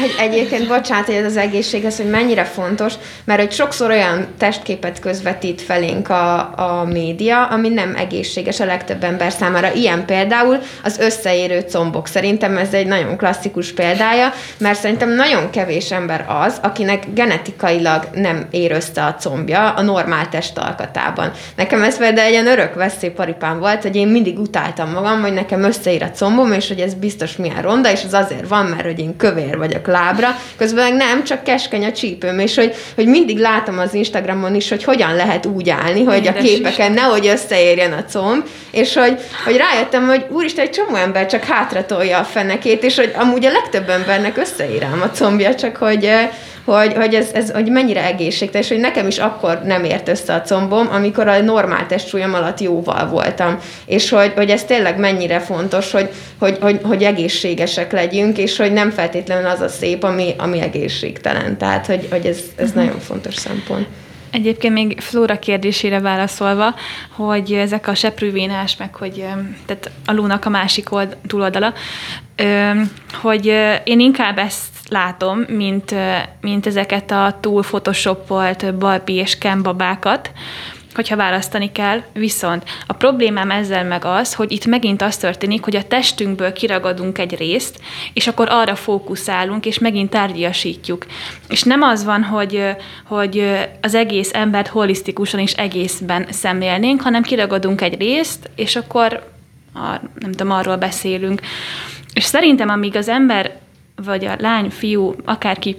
[0.03, 4.27] Egy, egyébként bocsánat, hogy ez az egészség, ez, hogy mennyire fontos, mert hogy sokszor olyan
[4.37, 9.73] testképet közvetít felénk a, a média, ami nem egészséges a legtöbb ember számára.
[9.73, 12.07] Ilyen például az összeérő combok.
[12.07, 18.47] Szerintem ez egy nagyon klasszikus példája, mert szerintem nagyon kevés ember az, akinek genetikailag nem
[18.51, 21.31] ér össze a combja a normál testalkatában.
[21.55, 25.63] Nekem ez például egy ilyen örök veszélyparipám volt, hogy én mindig utáltam magam, hogy nekem
[25.63, 28.99] összeír a combom, és hogy ez biztos milyen ronda, és az azért van, mert hogy
[28.99, 33.37] én kövér vagyok lábra, közben meg nem, csak keskeny a csípőm, és hogy, hogy mindig
[33.37, 36.99] látom az Instagramon is, hogy hogyan lehet úgy állni, hogy Édes a képeken is.
[36.99, 41.85] nehogy összeérjen a comb, és hogy, hogy rájöttem, hogy úristen, egy csomó ember csak hátra
[41.85, 46.09] tolja a fenekét, és hogy amúgy a legtöbb embernek összeír a combja, csak hogy
[46.65, 50.41] hogy, hogy ez, ez hogy mennyire egészségteljes, hogy nekem is akkor nem ért össze a
[50.41, 53.59] combom, amikor a normál testsúlyom alatt jóval voltam.
[53.85, 58.73] És hogy, hogy ez tényleg mennyire fontos, hogy, hogy, hogy, hogy egészségesek legyünk, és hogy
[58.73, 61.57] nem feltétlenül az a szép, ami, ami egészségtelen.
[61.57, 62.83] Tehát, hogy, hogy ez, ez uh-huh.
[62.83, 63.87] nagyon fontos szempont.
[64.33, 66.75] Egyébként még Flóra kérdésére válaszolva,
[67.09, 69.25] hogy ezek a seprűvénás, meg hogy
[69.65, 71.73] tehát a lónak a másik old, túloldala,
[73.21, 73.45] hogy
[73.83, 75.95] én inkább ezt látom, mint,
[76.41, 80.31] mint ezeket a túl photoshopolt Barbie és Ken babákat,
[80.95, 82.01] hogyha választani kell.
[82.13, 87.17] Viszont a problémám ezzel meg az, hogy itt megint az történik, hogy a testünkből kiragadunk
[87.17, 87.79] egy részt,
[88.13, 91.05] és akkor arra fókuszálunk, és megint tárgyasítjuk.
[91.49, 92.75] És nem az van, hogy,
[93.05, 99.31] hogy az egész embert holisztikusan és egészben szemlélnénk, hanem kiragadunk egy részt, és akkor
[100.19, 101.41] nem tudom, arról beszélünk.
[102.13, 103.55] És szerintem, amíg az ember,
[103.95, 105.75] vagy a lány, fiú, akárki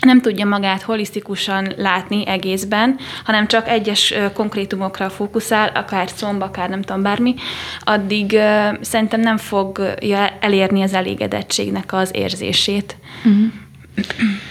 [0.00, 6.82] nem tudja magát holisztikusan látni egészben, hanem csak egyes konkrétumokra fókuszál, akár szomba, akár nem
[6.82, 7.34] tudom, bármi,
[7.80, 8.38] addig
[8.80, 12.96] szerintem nem fogja elérni az elégedettségnek az érzését.
[13.24, 13.52] Uh-huh.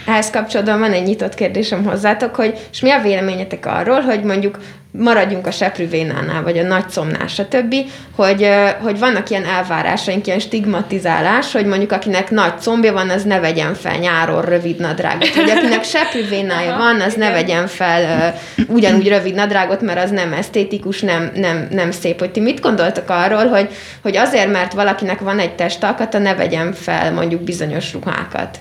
[0.06, 4.58] Ehhez kapcsolatban van egy nyitott kérdésem hozzátok, hogy és mi a véleményetek arról, hogy mondjuk
[4.98, 7.76] maradjunk a seprűvénánál, vagy a nagyszomnál, stb.,
[8.16, 8.50] hogy,
[8.82, 13.74] hogy vannak ilyen elvárásaink, ilyen stigmatizálás, hogy mondjuk akinek nagy combja van, az ne vegyen
[13.74, 19.36] fel nyáron rövid nadrágot, vagy akinek seprűvénája van, az ne vegyen fel uh, ugyanúgy rövid
[19.36, 22.20] nadrágot, mert az nem esztétikus, nem, nem, nem szép.
[22.20, 23.70] Hogy ti mit gondoltak arról, hogy,
[24.02, 28.60] hogy azért, mert valakinek van egy testalkata, ne vegyen fel mondjuk bizonyos ruhákat?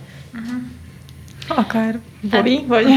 [1.48, 1.98] Akár.
[2.30, 2.86] Bobby, vagy...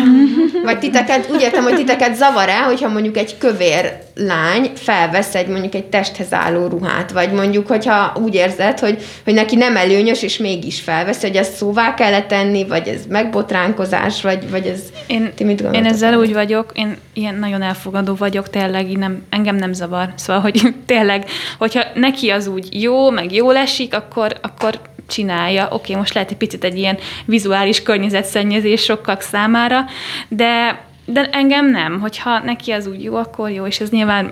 [0.64, 5.74] Vagy titeket, úgy értem, hogy titeket zavar-e, hogyha mondjuk egy kövér lány felvesz egy mondjuk
[5.76, 10.38] egy testhez álló ruhát, vagy mondjuk, hogyha úgy érzed, hogy, hogy neki nem előnyös, és
[10.38, 14.82] mégis felvesz, hogy ezt szóvá kellett tenni, vagy ez megbotránkozás, vagy, vagy ez...
[15.08, 19.56] Én, ti mit én ezzel úgy vagyok, én ilyen nagyon elfogadó vagyok, tényleg nem, engem
[19.56, 20.14] nem zavar.
[20.16, 21.26] Szóval, hogy tényleg,
[21.58, 24.80] hogyha neki az úgy jó, meg jól esik, akkor, akkor
[25.10, 25.64] csinálja.
[25.66, 29.86] Oké, okay, most lehet egy picit egy ilyen vizuális környezetszennyezés sokak számára,
[30.28, 32.00] de, de engem nem.
[32.00, 34.32] Hogyha neki az úgy jó, akkor jó, és ez nyilván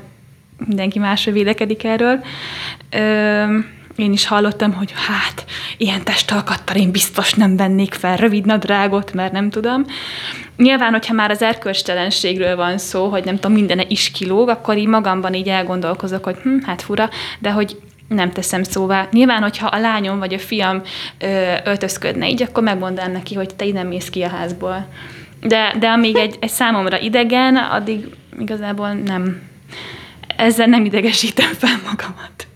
[0.66, 2.24] mindenki másra vélekedik erről.
[2.90, 3.58] Ö,
[3.98, 5.46] én is hallottam, hogy hát,
[5.78, 9.86] ilyen testalkattal én biztos nem vennék fel rövid nadrágot, mert nem tudom.
[10.58, 14.88] Nyilván, hogyha már az erkölcstelenségről van szó, hogy nem tudom, mindene is kilóg, akkor így
[14.88, 17.10] magamban így elgondolkozok, hogy hm, hát fura,
[17.40, 19.08] de hogy nem teszem szóvá.
[19.12, 20.82] Nyilván, hogyha a lányom vagy a fiam
[21.20, 24.88] ö, öltözködne így, akkor megmondanám neki, hogy te ide mész ki a házból.
[25.41, 28.06] De, de amíg egy, egy számomra idegen, addig
[28.39, 29.41] igazából nem,
[30.38, 32.48] ezzel nem idegesítem fel magamat.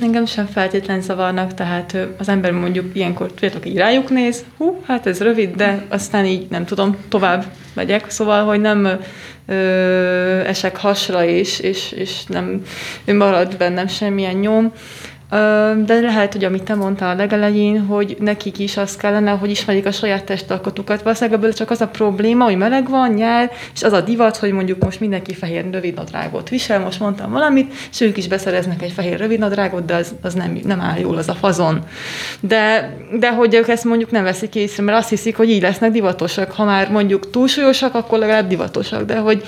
[0.00, 5.06] Engem sem feltétlen zavarnak, tehát az ember mondjuk ilyenkor, tudjátok, így rájuk néz, hú, hát
[5.06, 9.00] ez rövid, de aztán így nem tudom, tovább megyek, szóval, hogy nem
[9.48, 12.62] ö, esek hasra is, és, és nem
[13.06, 14.72] marad bennem semmilyen nyom.
[15.84, 19.86] De lehet, hogy amit te mondtál a legelején, hogy nekik is az kellene, hogy ismerjék
[19.86, 21.02] a saját testalkatukat.
[21.02, 24.52] Valószínűleg ebből csak az a probléma, hogy meleg van, nyár, és az a divat, hogy
[24.52, 29.18] mondjuk most mindenki fehér rövidnadrágot visel, most mondtam valamit, és ők is beszereznek egy fehér
[29.18, 31.84] rövidnadrágot, de az, az nem, nem áll jól, az a fazon.
[32.40, 35.90] De, de hogy ők ezt mondjuk nem veszik észre, mert azt hiszik, hogy így lesznek
[35.90, 36.52] divatosak.
[36.52, 39.04] Ha már mondjuk túlsúlyosak, akkor legalább divatosak.
[39.04, 39.42] De hogy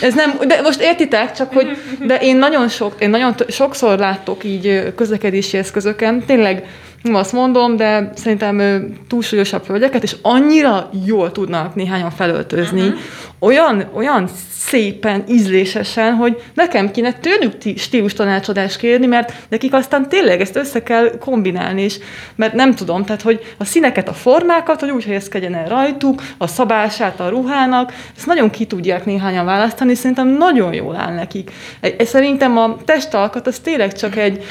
[0.00, 4.44] ez nem, de most értitek, csak hogy, de én nagyon sok, én nagyon sokszor láttok
[4.44, 6.24] így közlekedés közlekedési eszközöken.
[6.26, 6.66] Tényleg
[7.02, 12.98] nem azt mondom, de szerintem túlsúlyosabb hölgyeket, és annyira jól tudnak néhányan felöltözni, uh-huh.
[13.38, 20.40] olyan, olyan szépen, ízlésesen, hogy nekem kéne tőlük stílus tanácsadást kérni, mert nekik aztán tényleg
[20.40, 21.98] ezt össze kell kombinálni, és
[22.34, 26.46] mert nem tudom, tehát hogy a színeket, a formákat, hogy úgy helyezkedjen el rajtuk, a
[26.46, 31.50] szabását a ruhának, ezt nagyon ki tudják néhányan választani, szerintem nagyon jól áll nekik.
[31.98, 34.44] Szerintem a testalkat az tényleg csak egy,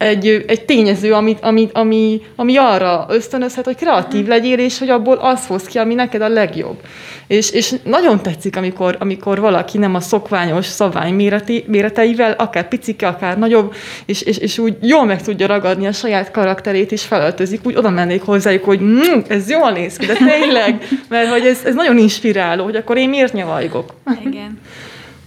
[0.00, 5.16] egy, egy tényező, amit, amit, ami, ami arra ösztönözhet, hogy kreatív legyél, és hogy abból
[5.16, 6.80] az hoz ki, ami neked a legjobb.
[7.26, 13.06] És, és nagyon tetszik, amikor, amikor valaki nem a szokványos szabvány méreti, méreteivel, akár picike,
[13.06, 13.74] akár nagyobb,
[14.06, 17.90] és, és, és úgy jól meg tudja ragadni a saját karakterét, és felöltözik, úgy oda
[17.90, 21.98] mennék hozzájuk, hogy mmm, ez jól néz ki, de tényleg, mert hogy ez, ez nagyon
[21.98, 23.94] inspiráló, hogy akkor én miért nyavajgok.
[24.24, 24.58] Igen.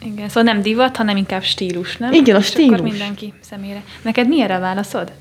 [0.05, 2.13] Igen, szóval nem divat, hanem inkább stílus, nem?
[2.13, 2.71] Igen, a És stílus.
[2.71, 3.81] akkor mindenki személyre.
[4.01, 5.11] Neked mi erre válaszod?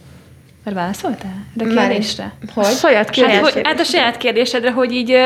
[0.65, 1.47] Mert válaszoltál?
[1.55, 2.33] De kérdésre?
[2.55, 2.65] Hogy?
[2.65, 3.43] A saját kérdésre.
[3.43, 5.17] Hát, hogy, hát a saját kérdésedre, hogy így,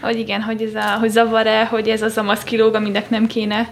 [0.00, 3.68] hogy igen, hogy, ez a, hogy zavar-e, hogy ez az a maszkilóg, aminek nem kéne.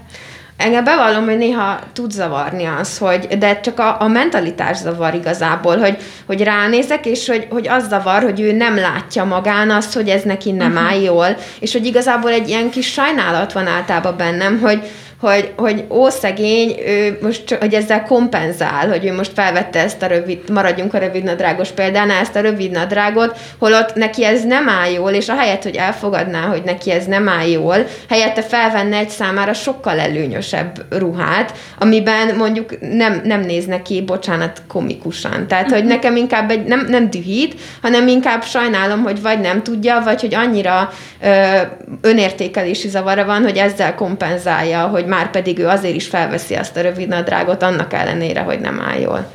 [0.56, 5.78] Engem bevallom, hogy néha tud zavarni az, hogy, de csak a, a mentalitás zavar igazából,
[5.78, 10.08] hogy, hogy ránézek, és hogy, hogy az zavar, hogy ő nem látja magán azt, hogy
[10.08, 10.86] ez neki nem uh-huh.
[10.86, 14.82] áll jól, és hogy igazából egy ilyen kis sajnálat van általában bennem, hogy,
[15.24, 20.06] hogy, hogy ó, szegény, ő most, hogy ezzel kompenzál, hogy ő most felvette ezt a
[20.06, 24.90] rövid, maradjunk a rövid nadrágos példánál, ezt a rövid nadrágot, holott neki ez nem áll
[24.90, 27.76] jól, és ahelyett, hogy elfogadná, hogy neki ez nem áll jól,
[28.08, 35.46] helyette felvenne egy számára sokkal előnyösebb ruhát, amiben mondjuk nem, nem néz neki, bocsánat, komikusan.
[35.46, 40.00] Tehát, hogy nekem inkább egy, nem, nem dühít, hanem inkább sajnálom, hogy vagy nem tudja,
[40.04, 41.56] vagy hogy annyira ö,
[42.00, 46.80] önértékelési zavara van, hogy ezzel kompenzálja, hogy már pedig ő azért is felveszi azt a
[46.80, 49.30] rövid nadrágot, annak ellenére, hogy nem áll jól.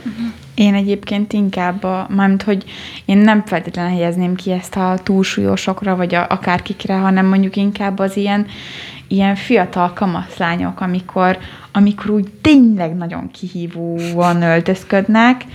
[0.53, 2.63] Én egyébként inkább, a, mármint, hogy
[3.05, 8.17] én nem feltétlenül helyezném ki ezt a túlsúlyosokra, vagy a, akárkikre, hanem mondjuk inkább az
[8.17, 8.45] ilyen,
[9.07, 11.37] ilyen fiatal kamaszlányok, amikor,
[11.71, 15.45] amikor úgy tényleg nagyon kihívóan öltözködnek,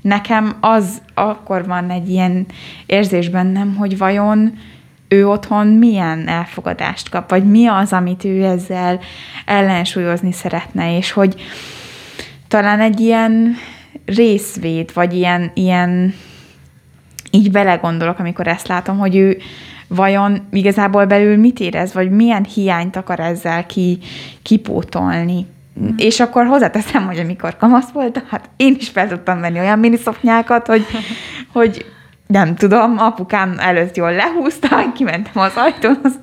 [0.00, 2.46] nekem az akkor van egy ilyen
[2.86, 4.58] érzés bennem, hogy vajon
[5.08, 9.00] ő otthon milyen elfogadást kap, vagy mi az, amit ő ezzel
[9.44, 11.34] ellensúlyozni szeretne, és hogy
[12.48, 13.56] talán egy ilyen
[14.06, 16.14] részvét, vagy ilyen, ilyen
[17.30, 19.38] így belegondolok, amikor ezt látom, hogy ő
[19.88, 23.98] vajon igazából belül mit érez, vagy milyen hiányt akar ezzel ki,
[24.42, 25.46] kipótolni.
[25.80, 25.88] Mm.
[25.96, 30.66] És akkor hozzáteszem, hogy amikor kamasz volt, hát én is fel tudtam venni olyan miniszoknyákat,
[30.66, 30.84] hogy,
[31.52, 31.84] hogy
[32.26, 36.18] nem tudom, apukám előtt jól lehúzta, kimentem az ajtón, az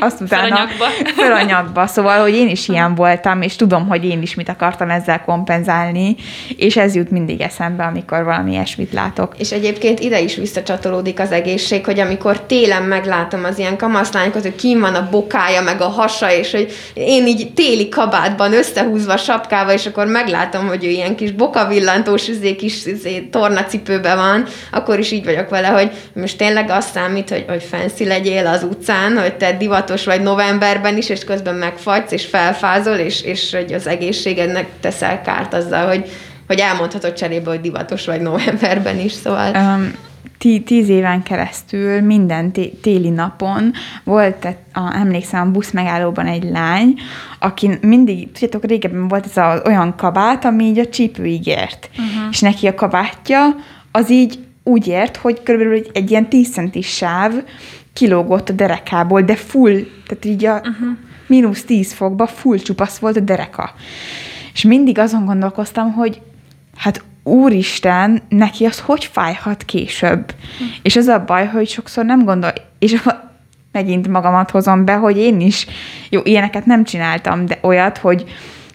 [0.00, 0.84] azt utána Fölanyagba.
[1.22, 1.86] fölanyagba.
[1.86, 6.16] Szóval, hogy én is ilyen voltam, és tudom, hogy én is mit akartam ezzel kompenzálni,
[6.56, 9.34] és ez jut mindig eszembe, amikor valami ilyesmit látok.
[9.38, 14.54] És egyébként ide is visszacsatolódik az egészség, hogy amikor télen meglátom az ilyen kamaszlányokat, hogy
[14.54, 19.74] kín van a bokája, meg a hasa, és hogy én így téli kabátban összehúzva sapkával,
[19.74, 25.10] és akkor meglátom, hogy ő ilyen kis bokavillantós, izé, kis izé, tornacipőben van, akkor is
[25.10, 29.34] így vagyok vele, hogy most tényleg azt számít, hogy, hogy fancy legyél az utcán, hogy
[29.34, 34.66] te divatos vagy novemberben is, és közben megfagysz, és felfázol, és, és hogy az egészségednek
[34.80, 36.10] teszel kárt azzal, hogy,
[36.46, 39.54] hogy elmondhatod cserébe, hogy divatos vagy novemberben is, szóval...
[39.54, 39.92] Um,
[40.38, 43.72] tí, tíz éven keresztül minden té- téli napon
[44.04, 46.94] volt, a, emlékszem, a busz megállóban egy lány,
[47.38, 51.90] aki mindig, tudjátok, régebben volt ez az olyan kabát, ami így a csípőig ért.
[51.92, 52.28] Uh-huh.
[52.30, 53.56] És neki a kabátja
[53.92, 57.32] az így úgy ért, hogy körülbelül egy, egy ilyen 10 centis sáv
[57.98, 60.88] kilógott a derekából, de full, tehát így a uh-huh.
[61.26, 63.74] mínusz 10 fokba full csupasz volt a dereka.
[64.52, 66.20] És mindig azon gondolkoztam, hogy
[66.76, 70.34] hát úristen, neki az hogy fájhat később.
[70.52, 70.68] Uh-huh.
[70.82, 73.02] És az a baj, hogy sokszor nem gondol, és
[73.72, 75.66] megint magamat hozom be, hogy én is,
[76.10, 78.24] jó, ilyeneket nem csináltam, de olyat, hogy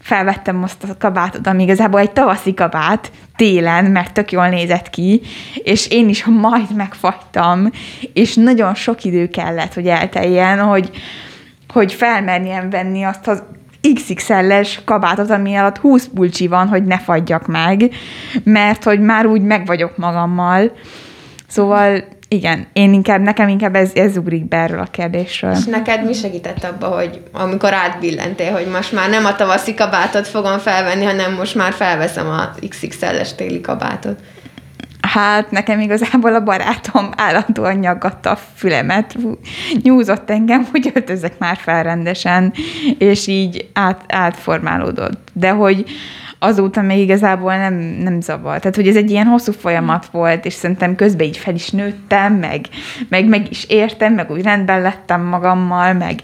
[0.04, 5.22] felvettem azt a kabátot, ami igazából egy tavaszi kabát, télen, mert tök jól nézett ki,
[5.56, 7.70] és én is majd megfagytam,
[8.14, 10.90] és nagyon sok idő kellett, hogy elteljen, hogy,
[11.74, 13.44] hogy felmerjem venni azt az
[13.94, 17.90] XXL-es kabátot, ami alatt 20 pulcsi van, hogy ne fagyjak meg,
[18.44, 20.72] mert hogy már úgy meg vagyok magammal.
[21.48, 22.04] Szóval
[22.34, 25.52] igen, én inkább, nekem inkább ez, ez ugrik be erről a kérdésről.
[25.52, 30.28] És neked mi segített abba, hogy amikor átbillentél, hogy most már nem a tavaszi kabátot
[30.28, 34.20] fogom felvenni, hanem most már felveszem a XXL-es téli kabátot?
[35.02, 39.16] Hát nekem igazából a barátom állandóan nyaggatta a fülemet,
[39.82, 42.54] nyúzott engem, hogy öltözek már fel rendesen,
[42.98, 45.30] és így át, átformálódott.
[45.34, 45.86] De hogy
[46.44, 48.60] azóta még igazából nem, nem zavar.
[48.60, 52.34] Tehát, hogy ez egy ilyen hosszú folyamat volt, és szerintem közben így fel is nőttem,
[52.34, 52.68] meg,
[53.10, 56.22] meg, meg is értem, meg úgy rendben lettem magammal, meg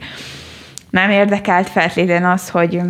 [0.89, 2.81] nem érdekelt feltétlenül az, hogy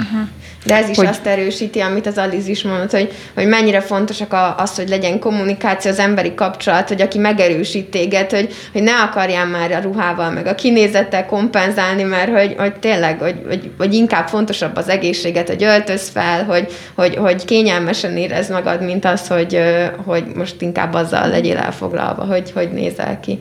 [0.00, 0.28] uh-huh.
[0.64, 1.06] De ez is hogy...
[1.06, 5.18] azt erősíti, amit az Aliz is mondott, hogy, hogy mennyire fontosak a, az, hogy legyen
[5.18, 10.30] kommunikáció, az emberi kapcsolat, hogy aki megerősít téged, hogy, hogy ne akarjál már a ruhával,
[10.30, 15.48] meg a kinézettel kompenzálni, mert hogy, hogy tényleg, hogy, hogy, hogy inkább fontosabb az egészséget,
[15.48, 19.58] hogy öltöz fel, hogy, hogy, hogy kényelmesen érez magad, mint az, hogy,
[20.04, 23.38] hogy most inkább azzal legyél elfoglalva, hogy, hogy nézel ki.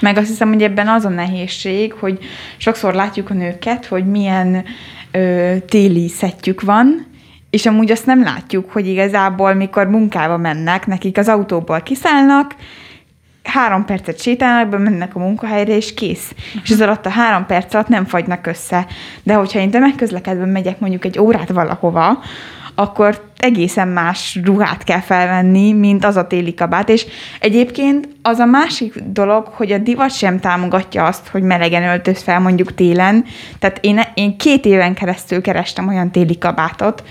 [0.00, 2.18] Meg azt hiszem, hogy ebben az a nehézség, hogy
[2.56, 4.64] sokszor látjuk a nőket, hogy milyen
[5.12, 7.06] ö, téli szettjük van,
[7.50, 12.54] és amúgy azt nem látjuk, hogy igazából mikor munkába mennek, nekik az autóból kiszállnak,
[13.42, 16.32] három percet sétálnak, bemennek a munkahelyre, és kész.
[16.32, 16.62] Uh-huh.
[16.64, 18.86] És az alatt a három perc alatt nem fagynak össze.
[19.22, 22.18] De hogyha én tömegközlekedben megyek mondjuk egy órát valahova,
[22.74, 26.88] akkor egészen más ruhát kell felvenni, mint az a téli kabát.
[26.88, 27.06] És
[27.40, 32.40] egyébként az a másik dolog, hogy a divat sem támogatja azt, hogy melegen öltöz fel
[32.40, 33.24] mondjuk télen.
[33.58, 37.02] Tehát én, én két éven keresztül kerestem olyan téli kabátot,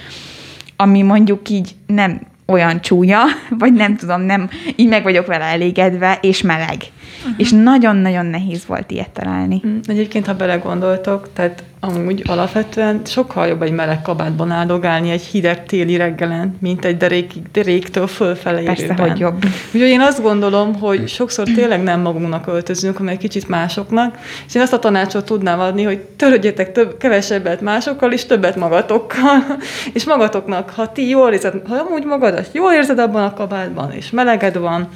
[0.76, 3.22] ami mondjuk így nem olyan csúnya,
[3.60, 6.78] vagy nem tudom, nem, így meg vagyok vele elégedve, és meleg.
[7.20, 7.34] Uh-huh.
[7.38, 9.62] És nagyon-nagyon nehéz volt ilyet találni.
[9.68, 15.66] Mm, egyébként, ha belegondoltok, tehát amúgy alapvetően sokkal jobb egy meleg kabátban áldogálni egy hideg
[15.66, 19.10] téli reggelen, mint egy derék, deréktől fölfele Persze, érőben.
[19.10, 19.46] hogy jobb.
[19.66, 24.18] Úgyhogy én azt gondolom, hogy sokszor tényleg nem magunknak öltözünk, hanem egy kicsit másoknak,
[24.48, 29.44] és én azt a tanácsot tudnám adni, hogy törődjetek több, kevesebbet másokkal, és többet magatokkal,
[29.94, 34.10] és magatoknak, ha ti jól érzed, ha amúgy magadat jól érzed abban a kabátban, és
[34.10, 34.90] meleged van,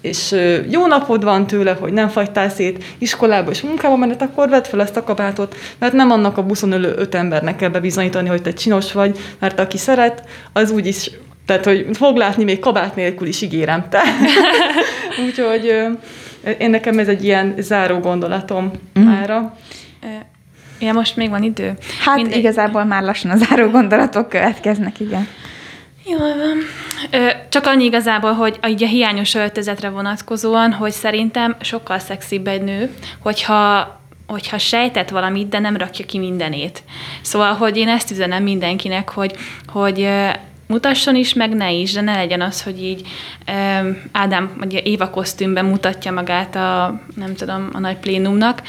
[0.00, 0.34] és
[0.70, 4.80] jó napod van tőle, hogy nem fagytál szét iskolába és munkába menet, akkor vedd fel
[4.80, 8.52] ezt a kabátot, mert nem annak a buszon ülő öt embernek kell bebizonyítani, hogy te
[8.52, 10.22] csinos vagy, mert aki szeret,
[10.52, 11.10] az úgyis
[11.46, 14.02] tehát, hogy fog látni még kabát nélkül is, ígérem te.
[15.26, 15.88] Úgyhogy
[16.58, 19.02] én nekem ez egy ilyen záró gondolatom mm.
[19.02, 19.56] mára.
[20.80, 21.74] Ja, most még van idő.
[22.04, 22.38] Hát Mindegy.
[22.38, 25.28] igazából már lassan a záró gondolatok következnek, igen.
[26.10, 26.58] Jól van.
[27.48, 32.94] Csak annyi igazából, hogy a, a hiányos öltözetre vonatkozóan, hogy szerintem sokkal szexibb egy nő,
[33.22, 33.96] hogyha
[34.26, 36.82] hogyha sejtett valamit, de nem rakja ki mindenét.
[37.20, 39.36] Szóval, hogy én ezt üzenem mindenkinek, hogy,
[39.66, 40.08] hogy
[40.66, 43.06] mutasson is, meg ne is, de ne legyen az, hogy így
[44.12, 48.62] Ádám, vagy Éva kosztümben mutatja magát a, nem tudom, a nagy plénumnak.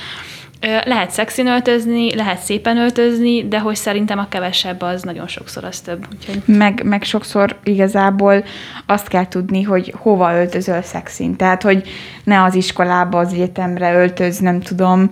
[0.62, 5.80] Lehet szexin öltözni, lehet szépen öltözni, de hogy szerintem a kevesebb az nagyon sokszor az
[5.80, 6.08] több.
[6.14, 6.42] Úgyhogy...
[6.46, 8.44] Meg, meg sokszor igazából
[8.86, 11.36] azt kell tudni, hogy hova öltözöl szexin.
[11.36, 11.88] Tehát, hogy
[12.24, 15.12] ne az iskolába, az egyetemre öltöz, nem tudom,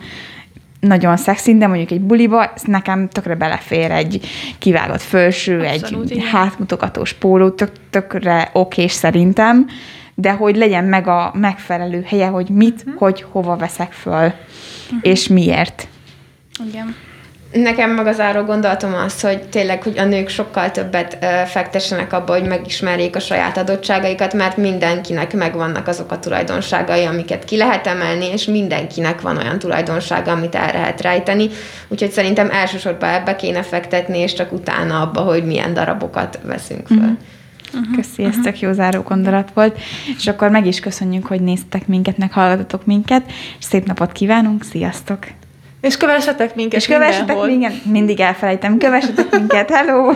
[0.79, 4.27] nagyon szexin, de mondjuk egy buliba, ez nekem tökre belefér egy
[4.57, 6.27] kivágott fölső, Abszolút, egy igen.
[6.27, 9.67] hátmutogatós póló, tök, tökre okés szerintem,
[10.15, 12.99] de hogy legyen meg a megfelelő helye, hogy mit, uh-huh.
[12.99, 14.33] hogy hova veszek föl,
[14.91, 14.99] uh-huh.
[15.01, 15.87] és miért.
[16.67, 16.95] Igen.
[17.51, 22.47] Nekem maga záró gondolatom az, hogy tényleg, hogy a nők sokkal többet fektessenek abba, hogy
[22.47, 28.45] megismerjék a saját adottságaikat, mert mindenkinek megvannak azok a tulajdonságai, amiket ki lehet emelni, és
[28.45, 31.49] mindenkinek van olyan tulajdonsága, amit el lehet rejteni.
[31.87, 36.97] Úgyhogy szerintem elsősorban ebbe kéne fektetni, és csak utána abba, hogy milyen darabokat veszünk föl.
[36.97, 37.17] Uh-huh.
[37.73, 38.43] Uh-huh, Köszi, ez uh-huh.
[38.43, 39.79] tök jó záró gondolat volt.
[40.17, 45.19] És akkor meg is köszönjük, hogy néztek minket, meghallgatotok minket, és szép napot kívánunk, sziasztok!
[45.81, 50.13] És kövessetek minket És kövessetek minket, mindig elfelejtem, kövessetek minket, hello!